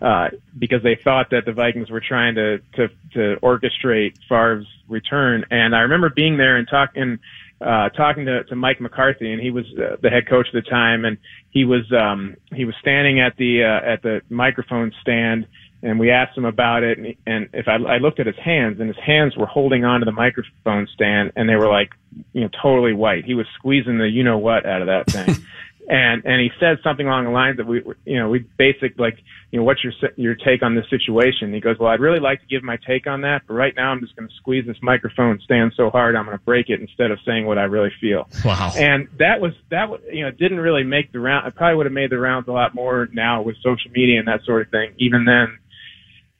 uh, 0.00 0.30
because 0.58 0.82
they 0.82 0.94
thought 0.94 1.28
that 1.30 1.44
the 1.44 1.52
Vikings 1.52 1.90
were 1.90 2.00
trying 2.00 2.34
to 2.36 2.58
to, 2.76 2.88
to 3.12 3.36
orchestrate 3.42 4.14
Favre's 4.28 4.66
return. 4.88 5.44
And 5.50 5.76
I 5.76 5.80
remember 5.80 6.08
being 6.08 6.38
there 6.38 6.56
and 6.56 6.66
talking 6.66 7.18
uh, 7.60 7.90
talking 7.90 8.24
to, 8.24 8.44
to 8.44 8.56
Mike 8.56 8.80
McCarthy, 8.80 9.30
and 9.30 9.42
he 9.42 9.50
was 9.50 9.66
uh, 9.76 9.96
the 10.00 10.08
head 10.08 10.26
coach 10.26 10.46
at 10.46 10.54
the 10.54 10.68
time, 10.68 11.04
and 11.04 11.18
he 11.50 11.66
was 11.66 11.84
um, 11.92 12.36
he 12.54 12.64
was 12.64 12.74
standing 12.80 13.20
at 13.20 13.36
the 13.36 13.62
uh, 13.62 13.92
at 13.92 14.02
the 14.02 14.22
microphone 14.30 14.92
stand. 15.02 15.46
And 15.82 15.98
we 15.98 16.10
asked 16.10 16.36
him 16.36 16.44
about 16.44 16.82
it, 16.82 16.98
and, 16.98 17.14
and 17.26 17.48
if 17.54 17.66
I, 17.66 17.76
I 17.76 17.98
looked 17.98 18.20
at 18.20 18.26
his 18.26 18.36
hands, 18.36 18.80
and 18.80 18.88
his 18.88 18.98
hands 19.04 19.36
were 19.36 19.46
holding 19.46 19.84
onto 19.84 20.04
the 20.04 20.12
microphone 20.12 20.86
stand, 20.92 21.32
and 21.36 21.48
they 21.48 21.56
were 21.56 21.68
like, 21.68 21.90
you 22.32 22.42
know, 22.42 22.50
totally 22.62 22.92
white. 22.92 23.24
He 23.24 23.34
was 23.34 23.46
squeezing 23.56 23.98
the 23.98 24.08
you 24.08 24.22
know 24.22 24.38
what 24.38 24.66
out 24.66 24.82
of 24.82 24.88
that 24.88 25.06
thing. 25.10 25.36
and 25.88 26.24
and 26.24 26.40
he 26.40 26.50
said 26.60 26.78
something 26.84 27.06
along 27.06 27.24
the 27.24 27.30
lines 27.30 27.56
that 27.56 27.66
we 27.66 27.82
you 28.04 28.16
know 28.18 28.28
we 28.28 28.40
basic 28.58 28.96
like 28.98 29.18
you 29.50 29.58
know 29.58 29.64
what's 29.64 29.82
your 29.82 29.92
your 30.16 30.34
take 30.36 30.62
on 30.62 30.74
this 30.76 30.84
situation 30.88 31.52
he 31.52 31.58
goes 31.58 31.76
well 31.80 31.88
i'd 31.90 31.98
really 32.00 32.20
like 32.20 32.38
to 32.40 32.46
give 32.46 32.62
my 32.62 32.76
take 32.86 33.06
on 33.08 33.22
that 33.22 33.42
but 33.48 33.54
right 33.54 33.74
now 33.74 33.90
i'm 33.90 33.98
just 34.00 34.14
going 34.14 34.28
to 34.28 34.34
squeeze 34.36 34.64
this 34.66 34.76
microphone 34.82 35.40
stand 35.42 35.72
so 35.76 35.90
hard 35.90 36.14
i'm 36.14 36.26
going 36.26 36.36
to 36.38 36.44
break 36.44 36.68
it 36.68 36.80
instead 36.80 37.10
of 37.10 37.18
saying 37.26 37.44
what 37.44 37.58
i 37.58 37.62
really 37.64 37.90
feel 38.00 38.28
Wow. 38.44 38.72
and 38.76 39.08
that 39.18 39.40
was 39.40 39.52
that 39.70 39.88
you 40.12 40.22
know 40.24 40.30
didn't 40.30 40.60
really 40.60 40.84
make 40.84 41.10
the 41.12 41.18
round 41.18 41.48
it 41.48 41.56
probably 41.56 41.76
would 41.76 41.86
have 41.86 41.92
made 41.92 42.10
the 42.10 42.18
rounds 42.18 42.46
a 42.46 42.52
lot 42.52 42.72
more 42.74 43.08
now 43.12 43.42
with 43.42 43.56
social 43.56 43.90
media 43.90 44.18
and 44.20 44.28
that 44.28 44.44
sort 44.44 44.62
of 44.62 44.70
thing 44.70 44.92
even 44.98 45.24
then 45.24 45.58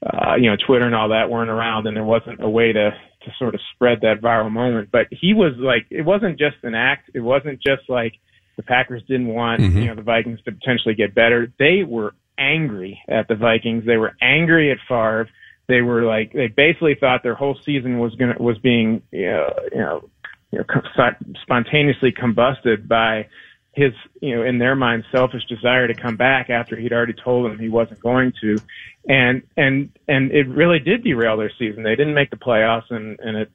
uh, 0.04 0.35
you 0.37 0.50
know, 0.50 0.57
Twitter 0.57 0.87
and 0.87 0.95
all 0.95 1.11
that 1.11 1.30
weren't 1.30 1.50
around 1.50 1.87
and 1.87 1.97
there 1.97 2.04
wasn't 2.04 2.42
a 2.42 2.49
way 2.49 2.73
to, 2.73 2.90
to 2.90 3.30
sort 3.38 3.54
of 3.54 3.61
spread 3.75 4.00
that 4.00 4.21
viral 4.21 4.50
moment. 4.50 4.90
But 4.90 5.09
he 5.11 5.35
was 5.35 5.52
like, 5.59 5.87
it 5.90 6.02
wasn't 6.02 6.38
just 6.38 6.57
an 6.62 6.75
act. 6.75 7.11
It 7.14 7.21
wasn't 7.21 7.61
just 7.61 7.83
like 7.88 8.14
the 8.57 8.62
Packers 8.62 9.02
didn't 9.07 9.28
want, 9.28 9.61
you 9.61 9.87
know, 9.87 9.95
the 9.95 10.02
Vikings 10.02 10.40
to 10.45 10.52
potentially 10.52 10.95
get 10.95 11.14
better. 11.14 11.52
They 11.59 11.83
were 11.87 12.14
angry 12.38 13.00
at 13.09 13.28
the 13.28 13.35
Vikings. 13.35 13.85
They 13.85 13.99
were 13.99 14.16
angry 14.23 14.71
at 14.73 14.78
Favre. 14.88 15.28
They 15.69 15.83
were 15.83 16.02
like, 16.02 16.33
they 16.33 16.49
basically 16.49 16.97
thought 16.99 17.23
their 17.23 17.35
whole 17.35 17.59
season 17.64 17.99
was 17.99 18.14
going 18.16 18.35
to, 18.35 18.42
was 18.42 18.59
being, 18.59 19.02
you 19.12 19.30
know, 19.30 19.54
you 19.71 19.78
know, 19.78 20.11
you 20.50 20.59
know, 20.59 21.11
spontaneously 21.42 22.12
combusted 22.12 22.88
by 22.88 23.28
his, 23.72 23.92
you 24.20 24.36
know, 24.36 24.42
in 24.44 24.58
their 24.58 24.74
mind, 24.74 25.04
selfish 25.12 25.44
desire 25.48 25.86
to 25.86 25.94
come 25.94 26.16
back 26.16 26.50
after 26.50 26.76
he'd 26.76 26.92
already 26.92 27.12
told 27.12 27.50
them 27.50 27.58
he 27.58 27.68
wasn't 27.68 28.00
going 28.00 28.32
to, 28.40 28.60
and 29.08 29.42
and 29.56 29.90
and 30.08 30.32
it 30.32 30.48
really 30.48 30.78
did 30.78 31.04
derail 31.04 31.36
their 31.36 31.52
season. 31.58 31.82
They 31.82 31.96
didn't 31.96 32.14
make 32.14 32.30
the 32.30 32.36
playoffs, 32.36 32.90
and 32.90 33.18
and 33.20 33.36
it, 33.36 33.50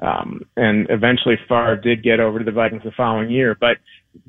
um, 0.00 0.42
and 0.56 0.86
eventually 0.90 1.36
Favre 1.48 1.76
did 1.76 2.04
get 2.04 2.20
over 2.20 2.38
to 2.38 2.44
the 2.44 2.52
Vikings 2.52 2.82
the 2.84 2.92
following 2.92 3.30
year, 3.30 3.56
but 3.58 3.78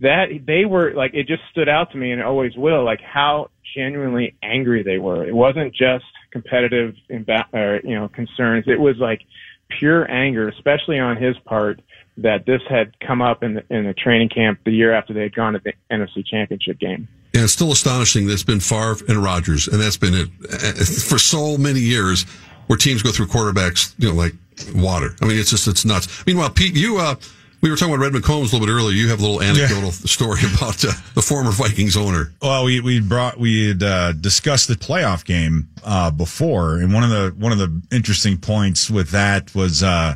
that 0.01 0.25
they 0.45 0.65
were 0.65 0.93
like 0.93 1.13
it 1.13 1.27
just 1.27 1.43
stood 1.51 1.69
out 1.69 1.91
to 1.91 1.97
me, 1.97 2.11
and 2.11 2.23
always 2.23 2.55
will, 2.57 2.83
like 2.83 3.01
how 3.01 3.49
genuinely 3.75 4.35
angry 4.41 4.81
they 4.81 4.97
were. 4.97 5.25
It 5.27 5.35
wasn't 5.35 5.75
just 5.75 6.05
competitive, 6.31 6.95
imba- 7.11 7.53
or 7.53 7.81
you 7.83 7.95
know, 7.95 8.07
concerns. 8.09 8.65
It 8.67 8.79
was 8.79 8.95
like 8.97 9.21
pure 9.69 10.09
anger, 10.09 10.47
especially 10.49 10.99
on 10.99 11.17
his 11.17 11.37
part, 11.45 11.81
that 12.17 12.45
this 12.45 12.61
had 12.69 12.99
come 12.99 13.21
up 13.21 13.43
in 13.43 13.55
the, 13.55 13.63
in 13.69 13.85
the 13.85 13.93
training 13.93 14.29
camp 14.29 14.59
the 14.65 14.71
year 14.71 14.93
after 14.93 15.13
they 15.13 15.21
had 15.21 15.35
gone 15.35 15.53
to 15.53 15.59
the 15.59 15.73
NFC 15.91 16.25
Championship 16.25 16.79
game. 16.79 17.07
And 17.33 17.43
it's 17.43 17.53
still 17.53 17.71
astonishing 17.71 18.27
that 18.27 18.33
it's 18.33 18.43
been 18.43 18.59
Favre 18.59 18.97
and 19.07 19.23
Rodgers, 19.23 19.67
and 19.67 19.79
that's 19.79 19.97
been 19.97 20.13
it 20.13 20.27
for 21.07 21.19
so 21.19 21.57
many 21.57 21.79
years, 21.79 22.23
where 22.67 22.77
teams 22.77 23.01
go 23.01 23.11
through 23.11 23.27
quarterbacks, 23.27 23.93
you 23.97 24.09
know, 24.09 24.15
like 24.15 24.33
water. 24.75 25.15
I 25.21 25.25
mean, 25.25 25.37
it's 25.39 25.51
just 25.51 25.67
it's 25.67 25.85
nuts. 25.85 26.25
Meanwhile, 26.25 26.49
Pete, 26.51 26.75
you 26.75 26.97
uh, 26.97 27.15
we 27.61 27.69
were 27.69 27.75
talking 27.75 27.93
about 27.93 28.03
Red 28.03 28.13
McCombs 28.13 28.51
a 28.51 28.55
little 28.55 28.61
bit 28.61 28.69
earlier. 28.69 28.95
You 28.95 29.09
have 29.09 29.19
a 29.19 29.21
little 29.21 29.41
anecdotal 29.41 29.91
story 29.91 30.41
about 30.53 30.83
uh, 30.85 30.91
the 31.15 31.21
former 31.21 31.51
Vikings 31.51 31.97
owner. 31.97 32.31
Well, 32.41 32.65
we 32.65 32.79
we 32.79 32.99
brought 32.99 33.37
we 33.37 33.69
had 33.69 33.83
uh, 33.83 34.13
discussed 34.13 34.67
the 34.67 34.75
playoff 34.75 35.25
game 35.25 35.69
uh, 35.83 36.11
before, 36.11 36.77
and 36.77 36.93
one 36.93 37.03
of 37.03 37.09
the 37.09 37.33
one 37.37 37.51
of 37.51 37.57
the 37.57 37.81
interesting 37.91 38.37
points 38.37 38.89
with 38.89 39.11
that 39.11 39.53
was 39.53 39.83
uh, 39.83 40.15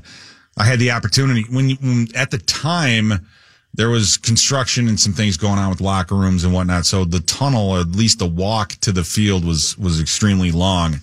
I 0.58 0.64
had 0.64 0.80
the 0.80 0.92
opportunity 0.92 1.46
when, 1.50 1.70
you, 1.70 1.76
when 1.82 2.08
at 2.16 2.32
the 2.32 2.38
time 2.38 3.28
there 3.74 3.90
was 3.90 4.18
construction 4.18 4.88
and 4.88 5.00
some 5.00 5.14
things 5.14 5.36
going 5.36 5.58
on 5.58 5.70
with 5.70 5.82
locker 5.82 6.16
rooms 6.16 6.44
and 6.44 6.54
whatnot. 6.54 6.86
So 6.86 7.06
the 7.06 7.22
tunnel, 7.22 7.72
or 7.72 7.80
at 7.80 7.92
least 7.92 8.20
the 8.20 8.28
walk 8.28 8.74
to 8.82 8.92
the 8.92 9.04
field, 9.04 9.44
was 9.44 9.78
was 9.78 10.00
extremely 10.00 10.52
long. 10.52 11.00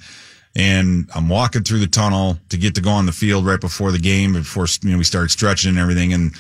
And 0.56 1.08
I'm 1.14 1.28
walking 1.28 1.62
through 1.62 1.78
the 1.78 1.86
tunnel 1.86 2.36
to 2.48 2.56
get 2.56 2.74
to 2.74 2.80
go 2.80 2.90
on 2.90 3.06
the 3.06 3.12
field 3.12 3.46
right 3.46 3.60
before 3.60 3.92
the 3.92 3.98
game, 4.00 4.32
before 4.32 4.66
you 4.82 4.90
know 4.90 4.98
we 4.98 5.04
started 5.04 5.30
stretching 5.30 5.70
and 5.70 5.78
everything. 5.78 6.12
And 6.12 6.34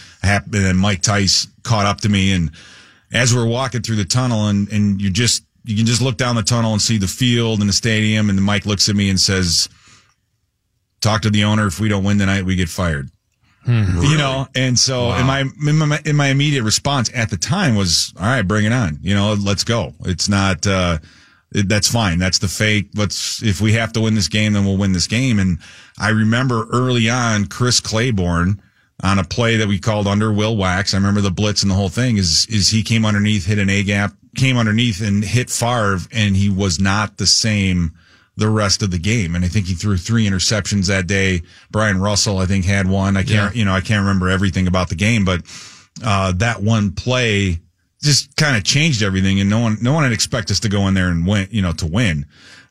then 0.48 0.76
Mike 0.76 1.02
Tice 1.02 1.46
caught 1.62 1.86
up 1.86 2.00
to 2.00 2.08
me, 2.08 2.32
and 2.32 2.50
as 3.12 3.34
we're 3.34 3.46
walking 3.46 3.82
through 3.82 3.96
the 3.96 4.04
tunnel, 4.04 4.48
and 4.48 4.68
and 4.72 5.00
you 5.00 5.10
just 5.10 5.44
you 5.64 5.76
can 5.76 5.86
just 5.86 6.02
look 6.02 6.16
down 6.16 6.34
the 6.34 6.42
tunnel 6.42 6.72
and 6.72 6.82
see 6.82 6.98
the 6.98 7.06
field 7.06 7.60
and 7.60 7.68
the 7.68 7.72
stadium. 7.72 8.30
And 8.30 8.42
Mike 8.42 8.66
looks 8.66 8.88
at 8.88 8.96
me 8.96 9.10
and 9.10 9.20
says, 9.20 9.68
"Talk 11.00 11.22
to 11.22 11.30
the 11.30 11.44
owner. 11.44 11.68
If 11.68 11.78
we 11.78 11.88
don't 11.88 12.02
win 12.02 12.18
tonight, 12.18 12.44
we 12.44 12.56
get 12.56 12.68
fired." 12.68 13.10
You 14.02 14.16
know, 14.18 14.48
and 14.56 14.76
so 14.76 15.12
in 15.12 15.26
my, 15.26 15.40
in 15.40 15.76
my 15.76 16.00
in 16.04 16.16
my 16.16 16.28
immediate 16.28 16.64
response 16.64 17.10
at 17.14 17.30
the 17.30 17.36
time 17.36 17.76
was, 17.76 18.12
"All 18.18 18.24
right, 18.26 18.42
bring 18.42 18.64
it 18.64 18.72
on. 18.72 18.98
You 19.02 19.14
know, 19.14 19.34
let's 19.34 19.62
go. 19.62 19.94
It's 20.04 20.28
not." 20.28 20.66
uh 20.66 20.98
that's 21.52 21.88
fine. 21.88 22.18
That's 22.18 22.38
the 22.38 22.48
fake. 22.48 22.90
Let's, 22.94 23.42
if 23.42 23.60
we 23.60 23.72
have 23.72 23.92
to 23.94 24.00
win 24.00 24.14
this 24.14 24.28
game, 24.28 24.52
then 24.52 24.64
we'll 24.64 24.76
win 24.76 24.92
this 24.92 25.06
game. 25.06 25.38
And 25.38 25.58
I 25.98 26.10
remember 26.10 26.66
early 26.72 27.10
on, 27.10 27.46
Chris 27.46 27.80
Claiborne 27.80 28.62
on 29.02 29.18
a 29.18 29.24
play 29.24 29.56
that 29.56 29.68
we 29.68 29.78
called 29.78 30.06
under 30.06 30.32
Will 30.32 30.56
Wax. 30.56 30.94
I 30.94 30.98
remember 30.98 31.20
the 31.20 31.30
blitz 31.30 31.62
and 31.62 31.70
the 31.70 31.74
whole 31.74 31.88
thing 31.88 32.18
is, 32.18 32.46
is 32.46 32.68
he 32.68 32.82
came 32.82 33.04
underneath, 33.04 33.46
hit 33.46 33.58
an 33.58 33.70
A 33.70 33.82
gap, 33.82 34.12
came 34.36 34.56
underneath 34.56 35.00
and 35.00 35.24
hit 35.24 35.50
Favre 35.50 35.98
and 36.12 36.36
he 36.36 36.48
was 36.48 36.78
not 36.78 37.16
the 37.16 37.26
same 37.26 37.94
the 38.36 38.48
rest 38.48 38.82
of 38.82 38.90
the 38.90 38.98
game. 38.98 39.34
And 39.34 39.44
I 39.44 39.48
think 39.48 39.66
he 39.66 39.74
threw 39.74 39.96
three 39.96 40.26
interceptions 40.28 40.86
that 40.86 41.06
day. 41.06 41.42
Brian 41.70 42.00
Russell, 42.00 42.38
I 42.38 42.46
think 42.46 42.64
had 42.64 42.88
one. 42.88 43.16
I 43.16 43.22
can't, 43.22 43.56
you 43.56 43.64
know, 43.64 43.72
I 43.74 43.80
can't 43.80 44.00
remember 44.00 44.30
everything 44.30 44.66
about 44.66 44.88
the 44.88 44.94
game, 44.94 45.24
but, 45.24 45.42
uh, 46.04 46.32
that 46.36 46.62
one 46.62 46.92
play 46.92 47.60
just 48.02 48.34
kind 48.36 48.56
of 48.56 48.64
changed 48.64 49.02
everything 49.02 49.40
and 49.40 49.50
no 49.50 49.60
one 49.60 49.76
no 49.80 49.92
one 49.92 50.04
had 50.04 50.12
expect 50.12 50.50
us 50.50 50.60
to 50.60 50.68
go 50.68 50.88
in 50.88 50.94
there 50.94 51.08
and 51.08 51.26
win 51.26 51.48
you 51.50 51.62
know 51.62 51.72
to 51.72 51.86
win. 51.86 52.26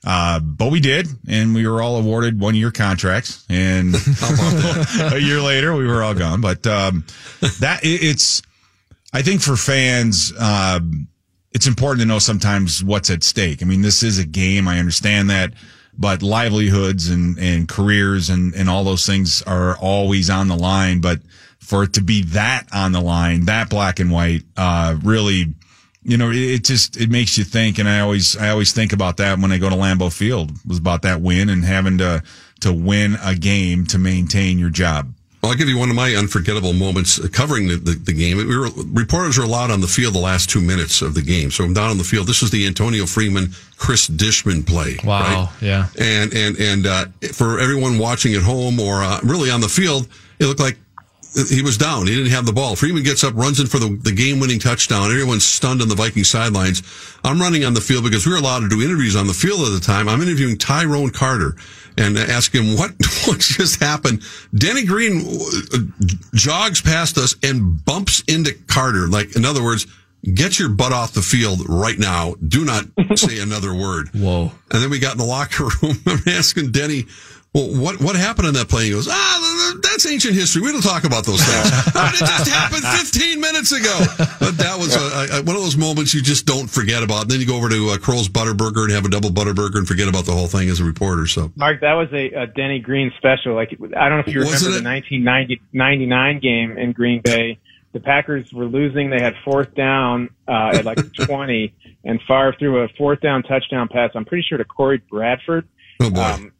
Uh, 0.06 0.40
but 0.40 0.72
we 0.72 0.80
did 0.80 1.08
and 1.28 1.54
we 1.54 1.68
were 1.68 1.82
all 1.82 1.98
awarded 1.98 2.40
one 2.40 2.56
year 2.56 2.72
contracts 2.72 3.46
and 3.50 3.94
a 5.14 5.20
year 5.20 5.42
later 5.42 5.76
we 5.76 5.86
were 5.86 6.02
all 6.02 6.14
gone. 6.14 6.42
But 6.42 6.66
um, 6.66 7.06
that 7.60 7.84
it, 7.84 8.04
it's 8.04 8.42
i 9.14 9.22
think 9.22 9.42
for 9.42 9.56
fans 9.56 10.34
um, 10.40 11.08
it's 11.52 11.68
important 11.68 12.02
to 12.02 12.08
know 12.08 12.20
sometimes 12.20 12.84
what's 12.84 13.10
at 13.10 13.24
stake. 13.24 13.62
I 13.62 13.66
mean 13.66 13.82
this 13.82 14.04
is 14.04 14.20
a 14.20 14.26
game 14.26 14.68
i 14.68 14.80
understand 14.80 15.30
that 15.30 15.54
but 16.00 16.24
livelihoods 16.24 17.10
and, 17.10 17.38
and 17.38 17.68
careers 17.68 18.30
and, 18.30 18.56
and 18.56 18.70
all 18.70 18.86
those 18.86 19.06
things 19.06 19.42
are 19.42 19.78
always 19.78 20.30
on 20.30 20.48
the 20.48 20.56
line. 20.56 21.02
But 21.02 21.20
for 21.60 21.84
it 21.84 21.94
to 21.94 22.02
be 22.02 22.24
that 22.24 22.68
on 22.74 22.92
the 22.92 23.02
line, 23.02 23.46
that 23.46 23.70
black 23.70 24.00
and 24.00 24.12
white, 24.12 24.44
uh, 24.58 24.96
really, 25.04 25.54
you 26.02 26.18
know, 26.18 26.32
it, 26.32 26.38
it, 26.38 26.64
just, 26.64 26.98
it 26.98 27.10
makes 27.10 27.38
you 27.38 27.44
think. 27.44 27.78
And 27.78 27.88
I 27.88 28.00
always, 28.00 28.36
I 28.38 28.50
always 28.50 28.72
think 28.72 28.94
about 28.94 29.18
that 29.18 29.38
when 29.40 29.52
I 29.52 29.58
go 29.58 29.70
to 29.70 29.76
Lambeau 29.76 30.12
Field 30.12 30.52
was 30.66 30.78
about 30.78 31.04
that 31.04 31.22
win 31.22 31.50
and 31.50 31.64
having 31.64 32.00
to, 32.00 32.24
to 32.62 32.74
win 32.74 33.18
a 33.24 33.36
game 33.36 33.86
to 33.88 33.98
maintain 33.98 34.58
your 34.58 34.70
job. 34.70 35.14
I'll 35.42 35.56
give 35.56 35.70
you 35.70 35.78
one 35.78 35.90
of 35.90 35.96
my 35.96 36.16
unforgettable 36.16 36.74
moments 36.74 37.18
uh, 37.18 37.28
covering 37.32 37.68
the, 37.70 37.76
the, 37.76 37.92
the 37.92 38.14
game. 38.14 38.38
We 38.38 38.58
were, 38.58 38.70
reporters 38.88 39.38
were 39.38 39.46
allowed 39.46 39.72
on 39.72 39.80
the 39.80 39.88
field 39.88 40.14
the 40.14 40.20
last 40.20 40.50
two 40.50 40.60
minutes 40.60 41.02
of 41.02 41.14
the 41.14 41.22
game. 41.22 41.50
So 41.50 41.64
I'm 41.64 41.74
down 41.74 41.90
on 41.90 41.98
the 41.98 42.04
field. 42.04 42.28
This 42.28 42.42
was 42.42 42.52
the 42.52 42.68
Antonio 42.68 43.06
Freeman, 43.06 43.54
Cris 43.78 44.10
Dishman 44.10 44.64
play. 44.68 44.98
Wow. 45.04 45.22
Right? 45.22 45.50
Yeah. 45.62 45.88
And, 45.98 46.34
and, 46.34 46.58
and, 46.60 46.88
uh, 46.88 47.06
for 47.32 47.60
everyone 47.60 48.00
watching 48.00 48.34
at 48.34 48.42
home 48.42 48.80
or 48.82 49.02
uh, 49.02 49.22
really 49.24 49.50
on 49.50 49.62
the 49.62 49.70
field, 49.70 50.10
it 50.40 50.46
looked 50.46 50.60
like 50.60 50.78
he 51.50 51.62
was 51.62 51.78
down. 51.78 52.08
He 52.08 52.16
didn't 52.16 52.32
have 52.32 52.46
the 52.46 52.54
ball. 52.54 52.76
Freeman 52.76 53.04
gets 53.04 53.24
up, 53.24 53.36
runs 53.36 53.60
in 53.60 53.68
for 53.68 53.78
the, 53.80 54.00
the 54.04 54.12
game 54.12 54.40
winning 54.40 54.60
touchdown. 54.60 55.12
Everyone's 55.12 55.46
stunned 55.46 55.82
on 55.82 55.88
the 55.88 55.96
Viking 55.96 56.24
sidelines. 56.24 56.82
I'm 57.24 57.40
running 57.40 57.66
on 57.66 57.74
the 57.74 57.82
field 57.82 58.04
because 58.04 58.26
we 58.26 58.32
were 58.32 58.40
allowed 58.40 58.62
to 58.62 58.70
do 58.70 58.82
interviews 58.82 59.16
on 59.16 59.28
the 59.28 59.34
field 59.34 59.62
at 59.62 59.72
the 59.72 59.80
time. 59.80 60.10
I'm 60.10 60.22
interviewing 60.22 60.58
Tyrone 60.58 61.12
Carter 61.12 61.56
and 61.98 62.18
ask 62.18 62.54
him 62.54 62.78
what, 62.78 62.92
what 63.26 63.40
just 63.40 63.82
happened. 63.82 64.24
Denny 64.56 64.86
Green 64.86 65.22
uh, 65.74 65.78
jogs 66.34 66.82
past 66.82 67.18
us 67.18 67.36
and 67.44 67.84
bumps 67.86 68.22
into 68.28 68.54
Carter. 68.68 69.08
Like, 69.08 69.36
in 69.36 69.46
other 69.46 69.64
words, 69.64 69.86
get 70.34 70.60
your 70.60 70.70
butt 70.70 70.92
off 70.92 71.14
the 71.14 71.22
field 71.22 71.62
right 71.68 71.98
now. 72.00 72.36
Do 72.48 72.66
not 72.66 72.86
say 73.16 73.40
another 73.40 73.74
word. 73.74 74.10
Whoa. 74.14 74.52
And 74.72 74.82
then 74.82 74.90
we 74.90 75.00
got 75.00 75.14
in 75.14 75.18
the 75.20 75.26
locker 75.26 75.66
room. 75.82 75.98
I'm 76.06 76.24
asking 76.28 76.72
Denny, 76.72 77.06
well, 77.54 77.68
what 77.82 78.00
what 78.02 78.16
happened 78.16 78.48
on 78.48 78.54
that 78.56 78.70
plane? 78.70 78.86
He 78.88 78.92
goes, 78.92 79.08
ah, 79.10 79.80
that's 79.82 80.06
ancient 80.06 80.36
history. 80.36 80.62
We 80.62 80.72
don't 80.72 80.82
talk 80.82 81.04
about 81.04 81.26
those 81.26 81.42
things. 81.44 81.72
I 81.96 82.06
mean, 82.12 82.16
it 82.16 82.20
just 82.20 82.50
happened 82.50 82.84
15 82.84 83.40
minutes 83.42 83.72
ago. 83.72 83.98
But 84.40 84.58
that 84.58 84.78
was 84.78 84.96
a, 84.96 85.38
a, 85.40 85.44
one 85.44 85.56
of 85.56 85.62
those 85.62 85.78
moments 85.78 86.14
you 86.14 86.22
just 86.22 86.46
don't 86.46 86.70
forget 86.70 87.02
about. 87.04 87.24
And 87.24 87.32
then 87.32 87.40
you 87.40 87.48
go 87.48 87.56
over 87.58 87.70
to 87.70 87.90
uh, 87.90 87.98
Kroll's 87.98 88.30
Butterburger 88.30 88.84
and 88.84 88.92
have 88.92 89.06
a 89.06 89.10
double 89.10 89.30
Butterburger 89.30 89.78
and 89.78 89.88
forget 89.88 90.08
about 90.08 90.26
the 90.26 90.32
whole 90.32 90.48
thing 90.48 90.70
as 90.70 90.80
a 90.80 90.84
reporter. 90.84 91.26
So, 91.28 91.52
Mark, 91.56 91.82
that 91.82 91.94
was 91.94 92.08
a, 92.14 92.30
a 92.34 92.48
Denny 92.48 92.80
Green 92.80 93.12
special. 93.18 93.56
Like 93.56 93.72
I 93.98 94.10
don't 94.10 94.20
know 94.20 94.24
if 94.26 94.34
you 94.34 94.40
Wasn't 94.40 94.74
remember 94.74 94.80
it? 94.80 95.06
the 95.12 95.18
1999 95.74 96.40
game 96.40 96.78
in 96.78 96.92
Green 96.92 97.22
Bay. 97.22 97.60
The 97.92 98.00
Packers 98.00 98.54
were 98.54 98.66
losing. 98.66 99.10
They 99.10 99.20
had 99.22 99.34
fourth 99.44 99.74
down 99.74 100.30
uh, 100.48 100.74
at 100.76 100.86
like 100.86 101.00
20, 101.14 101.74
and 102.04 102.22
Favre 102.28 102.56
threw 102.60 102.84
a 102.84 102.88
fourth 102.90 103.22
down 103.22 103.42
touchdown 103.44 103.88
pass. 103.92 104.12
I'm 104.14 104.26
pretty 104.26 104.46
sure 104.48 104.58
to 104.60 104.66
Corey 104.66 105.02
Bradford. 105.10 105.68
oh 106.00 106.12
boy. 106.12 106.22
Um, 106.22 106.52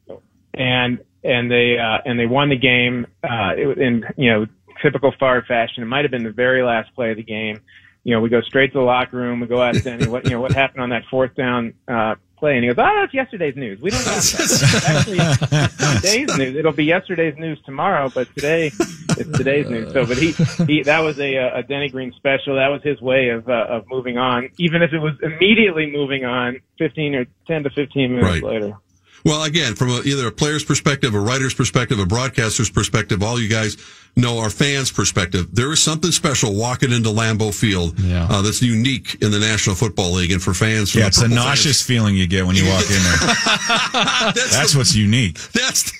and 0.54 0.98
and 1.22 1.50
they 1.50 1.78
uh, 1.78 1.98
and 2.04 2.18
they 2.18 2.26
won 2.26 2.48
the 2.48 2.56
game 2.56 3.06
uh, 3.22 3.54
in 3.56 4.04
you 4.16 4.30
know 4.30 4.46
typical 4.82 5.12
Favre 5.12 5.44
fashion. 5.46 5.82
It 5.82 5.86
might 5.86 6.04
have 6.04 6.10
been 6.10 6.24
the 6.24 6.30
very 6.32 6.62
last 6.62 6.94
play 6.94 7.10
of 7.10 7.16
the 7.16 7.22
game. 7.22 7.60
You 8.02 8.14
know, 8.14 8.20
we 8.20 8.30
go 8.30 8.40
straight 8.40 8.72
to 8.72 8.78
the 8.78 8.84
locker 8.84 9.16
room. 9.18 9.40
We 9.40 9.46
go 9.46 9.62
ask 9.62 9.84
Denny 9.84 10.06
what 10.08 10.24
you 10.24 10.30
know 10.30 10.40
what 10.40 10.52
happened 10.52 10.82
on 10.82 10.88
that 10.90 11.04
fourth 11.10 11.34
down 11.34 11.74
uh, 11.86 12.14
play, 12.38 12.54
and 12.56 12.64
he 12.64 12.68
goes, 12.72 12.78
"Oh, 12.78 13.00
that's 13.00 13.12
yesterday's 13.12 13.56
news. 13.56 13.78
We 13.82 13.90
don't 13.90 14.00
know 14.06 14.12
that. 14.12 14.84
Actually, 14.88 15.18
it's 15.20 16.00
today's 16.00 16.38
news. 16.38 16.56
It'll 16.56 16.72
be 16.72 16.86
yesterday's 16.86 17.36
news 17.36 17.58
tomorrow, 17.66 18.08
but 18.08 18.34
today 18.34 18.68
it's 18.68 19.36
today's 19.36 19.68
news." 19.68 19.92
So, 19.92 20.06
but 20.06 20.16
he, 20.16 20.32
he 20.64 20.82
that 20.84 21.00
was 21.00 21.20
a, 21.20 21.36
a 21.36 21.62
Denny 21.62 21.90
Green 21.90 22.12
special. 22.12 22.54
That 22.56 22.68
was 22.68 22.82
his 22.82 23.02
way 23.02 23.28
of 23.28 23.46
uh, 23.50 23.66
of 23.68 23.84
moving 23.90 24.16
on, 24.16 24.48
even 24.56 24.80
if 24.80 24.94
it 24.94 24.98
was 24.98 25.12
immediately 25.22 25.90
moving 25.92 26.24
on, 26.24 26.58
fifteen 26.78 27.14
or 27.14 27.26
ten 27.46 27.64
to 27.64 27.70
fifteen 27.70 28.12
minutes 28.16 28.40
Right. 28.42 28.42
later. 28.42 28.78
Well, 29.24 29.42
again, 29.44 29.74
from 29.74 29.90
a, 29.90 30.00
either 30.04 30.26
a 30.28 30.32
player's 30.32 30.64
perspective, 30.64 31.14
a 31.14 31.20
writer's 31.20 31.54
perspective, 31.54 31.98
a 31.98 32.06
broadcaster's 32.06 32.70
perspective, 32.70 33.22
all 33.22 33.38
you 33.40 33.48
guys 33.48 33.76
know 34.16 34.38
our 34.38 34.50
fans' 34.50 34.90
perspective. 34.90 35.54
There 35.54 35.70
is 35.72 35.82
something 35.82 36.10
special 36.10 36.54
walking 36.54 36.90
into 36.92 37.10
Lambeau 37.10 37.54
Field 37.54 37.98
Yeah. 38.00 38.26
uh, 38.30 38.42
that's 38.42 38.60
unique 38.62 39.16
in 39.22 39.30
the 39.30 39.38
National 39.38 39.76
Football 39.76 40.12
League, 40.12 40.32
and 40.32 40.42
for 40.42 40.52
fans, 40.54 40.94
Yeah, 40.94 41.06
it's 41.06 41.20
a 41.22 41.28
nauseous 41.28 41.80
feeling 41.82 42.16
you 42.16 42.26
get 42.26 42.46
when 42.46 42.56
you 42.56 42.66
walk 42.68 42.82
in 42.90 43.02
there. 43.02 43.16
that's, 44.34 44.56
That's 44.56 44.72
the- 44.72 44.78
what's 44.78 44.94
unique. 44.96 45.38
that's 45.52 45.92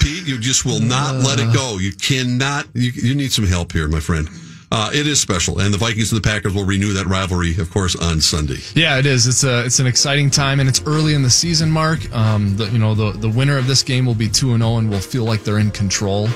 Pete. 0.00 0.26
You 0.26 0.38
just 0.38 0.64
will 0.64 0.80
not 0.80 1.16
let 1.16 1.38
it 1.40 1.52
go. 1.52 1.76
You 1.78 1.92
cannot. 1.92 2.66
You, 2.74 2.90
you 2.90 3.14
need 3.14 3.32
some 3.32 3.46
help 3.46 3.72
here, 3.72 3.86
my 3.86 4.00
friend. 4.00 4.26
Uh, 4.70 4.90
it 4.92 5.06
is 5.06 5.18
special, 5.20 5.60
and 5.60 5.72
the 5.72 5.78
Vikings 5.78 6.12
and 6.12 6.22
the 6.22 6.28
Packers 6.28 6.52
will 6.54 6.64
renew 6.66 6.92
that 6.92 7.06
rivalry, 7.06 7.56
of 7.58 7.70
course, 7.70 7.96
on 7.96 8.20
Sunday. 8.20 8.58
Yeah, 8.74 8.98
it 8.98 9.06
is. 9.06 9.26
It's 9.26 9.42
a 9.44 9.64
it's 9.64 9.78
an 9.78 9.86
exciting 9.86 10.28
time, 10.30 10.60
and 10.60 10.68
it's 10.68 10.82
early 10.86 11.14
in 11.14 11.22
the 11.22 11.30
season. 11.30 11.70
Mark, 11.70 12.00
um, 12.14 12.54
the, 12.56 12.66
you 12.68 12.78
know 12.78 12.94
the 12.94 13.12
the 13.12 13.30
winner 13.30 13.56
of 13.56 13.66
this 13.66 13.82
game 13.82 14.04
will 14.04 14.14
be 14.14 14.28
two 14.28 14.52
and 14.52 14.62
zero, 14.62 14.76
and 14.76 14.90
will 14.90 14.98
feel 15.00 15.24
like 15.24 15.42
they're 15.42 15.58
in 15.58 15.70
control 15.70 16.28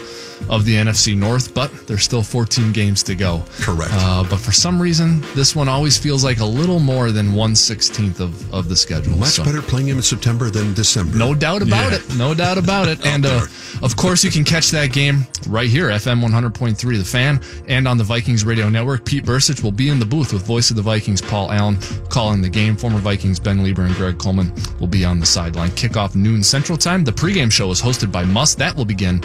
of 0.51 0.65
the 0.65 0.75
NFC 0.75 1.17
North. 1.17 1.55
But 1.55 1.87
there's 1.87 2.03
still 2.03 2.23
14 2.25 2.73
games 2.73 3.05
to 3.05 3.15
go. 3.15 3.45
Correct. 3.61 3.93
Uh, 3.95 4.25
but 4.29 4.39
for 4.41 4.51
some 4.51 4.81
reason, 4.83 5.21
this 5.37 5.55
one 5.55 5.69
always 5.69 5.97
feels 5.99 6.25
like 6.25 6.41
a 6.41 6.45
little 6.45 6.81
more 6.81 7.13
than 7.13 7.35
one 7.35 7.55
sixteenth 7.55 8.19
of 8.19 8.53
of 8.55 8.69
the 8.71 8.77
schedule. 8.77 9.17
Much 9.19 9.29
So- 9.33 9.45
better 9.45 9.61
playing 9.61 9.89
him 9.89 9.99
in 9.99 10.03
September 10.03 10.49
than 10.49 10.73
December. 10.73 11.19
No 11.19 11.35
doubt 11.35 11.61
about 11.61 11.93
Yeah. 11.93 11.99
it. 11.99 12.17
No 12.17 12.33
doubt 12.33 12.57
about 12.57 12.89
it. 12.89 13.05
and 13.07 13.27
uh, 13.27 13.45
of 13.83 13.95
course, 13.97 14.25
you 14.25 14.31
can 14.31 14.43
catch 14.45 14.71
that 14.71 14.91
game 14.93 15.27
right 15.49 15.69
here, 15.69 15.89
FM 15.91 16.23
100.3, 16.23 16.99
The 16.99 17.05
Fan, 17.05 17.41
and 17.69 17.87
on 17.87 17.99
the 17.99 18.05
Vikings 18.05 18.22
Radio 18.23 18.69
Network. 18.69 19.05
Pete 19.05 19.25
Bercich 19.25 19.63
will 19.65 19.73
be 19.73 19.89
in 19.89 19.99
the 19.99 20.07
booth 20.07 20.33
with 20.33 20.47
voice 20.47 20.71
of 20.71 20.77
the 20.77 20.83
Vikings, 20.83 21.21
Paul 21.21 21.51
Allen, 21.51 21.77
calling 22.09 22.41
the 22.41 22.49
game. 22.49 22.77
Former 22.77 22.99
Vikings 22.99 23.41
Ben 23.41 23.59
Leber 23.59 23.85
and 23.85 23.95
Greg 23.97 24.17
Coleman 24.19 24.53
will 24.79 24.87
be 24.87 25.05
on 25.05 25.19
the 25.19 25.27
sideline. 25.27 25.71
Kickoff 25.71 26.15
noon 26.15 26.43
Central 26.43 26.79
Time. 26.79 27.05
The 27.05 27.11
pregame 27.11 27.51
show 27.51 27.71
is 27.73 27.83
hosted 27.83 28.13
by 28.13 28.25
Must. 28.25 28.59
That 28.59 28.77
will 28.77 28.85
begin 28.85 29.23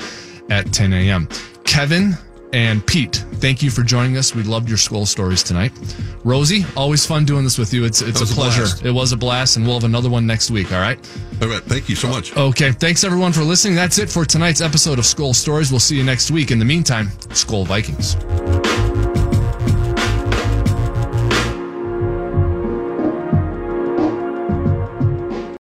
at 0.50 0.74
10 0.74 0.94
a.m. 0.94 1.30
Kevin 1.64 2.18
and 2.54 2.86
Pete, 2.86 3.18
thank 3.36 3.62
you 3.62 3.70
for 3.70 3.84
joining 3.84 4.16
us. 4.18 4.34
We 4.34 4.44
loved 4.44 4.70
your 4.70 4.78
school 4.78 5.06
stories 5.06 5.44
tonight. 5.44 5.74
Rosie, 6.24 6.66
always 6.76 7.06
fun 7.06 7.26
doing 7.26 7.44
this 7.44 7.58
with 7.58 7.74
you. 7.74 7.84
It's 7.84 8.02
it's 8.02 8.22
a 8.22 8.24
a 8.24 8.28
pleasure. 8.28 8.62
blast. 8.62 8.86
It 8.86 8.92
was 8.92 9.12
a 9.12 9.18
blast, 9.18 9.58
and 9.58 9.66
we'll 9.66 9.76
have 9.76 9.84
another 9.84 10.10
one 10.10 10.26
next 10.26 10.50
week. 10.50 10.72
All 10.72 10.80
right. 10.80 10.98
All 11.42 11.50
right. 11.50 11.62
Thank 11.64 11.90
you 11.90 11.96
so 11.96 12.08
much. 12.08 12.36
Okay, 12.38 12.72
thanks 12.72 13.04
everyone 13.04 13.34
for 13.34 13.42
listening. 13.42 13.76
That's 13.76 13.98
it 13.98 14.10
for 14.10 14.24
tonight's 14.26 14.62
episode 14.62 14.98
of 14.98 15.06
Skol 15.06 15.36
Stories. 15.36 15.72
We'll 15.72 15.80
see 15.80 15.98
you 15.98 16.04
next 16.04 16.32
week. 16.32 16.52
In 16.52 16.60
the 16.60 16.66
meantime, 16.66 17.08
Skol 17.30 17.66
Vikings. 17.68 18.67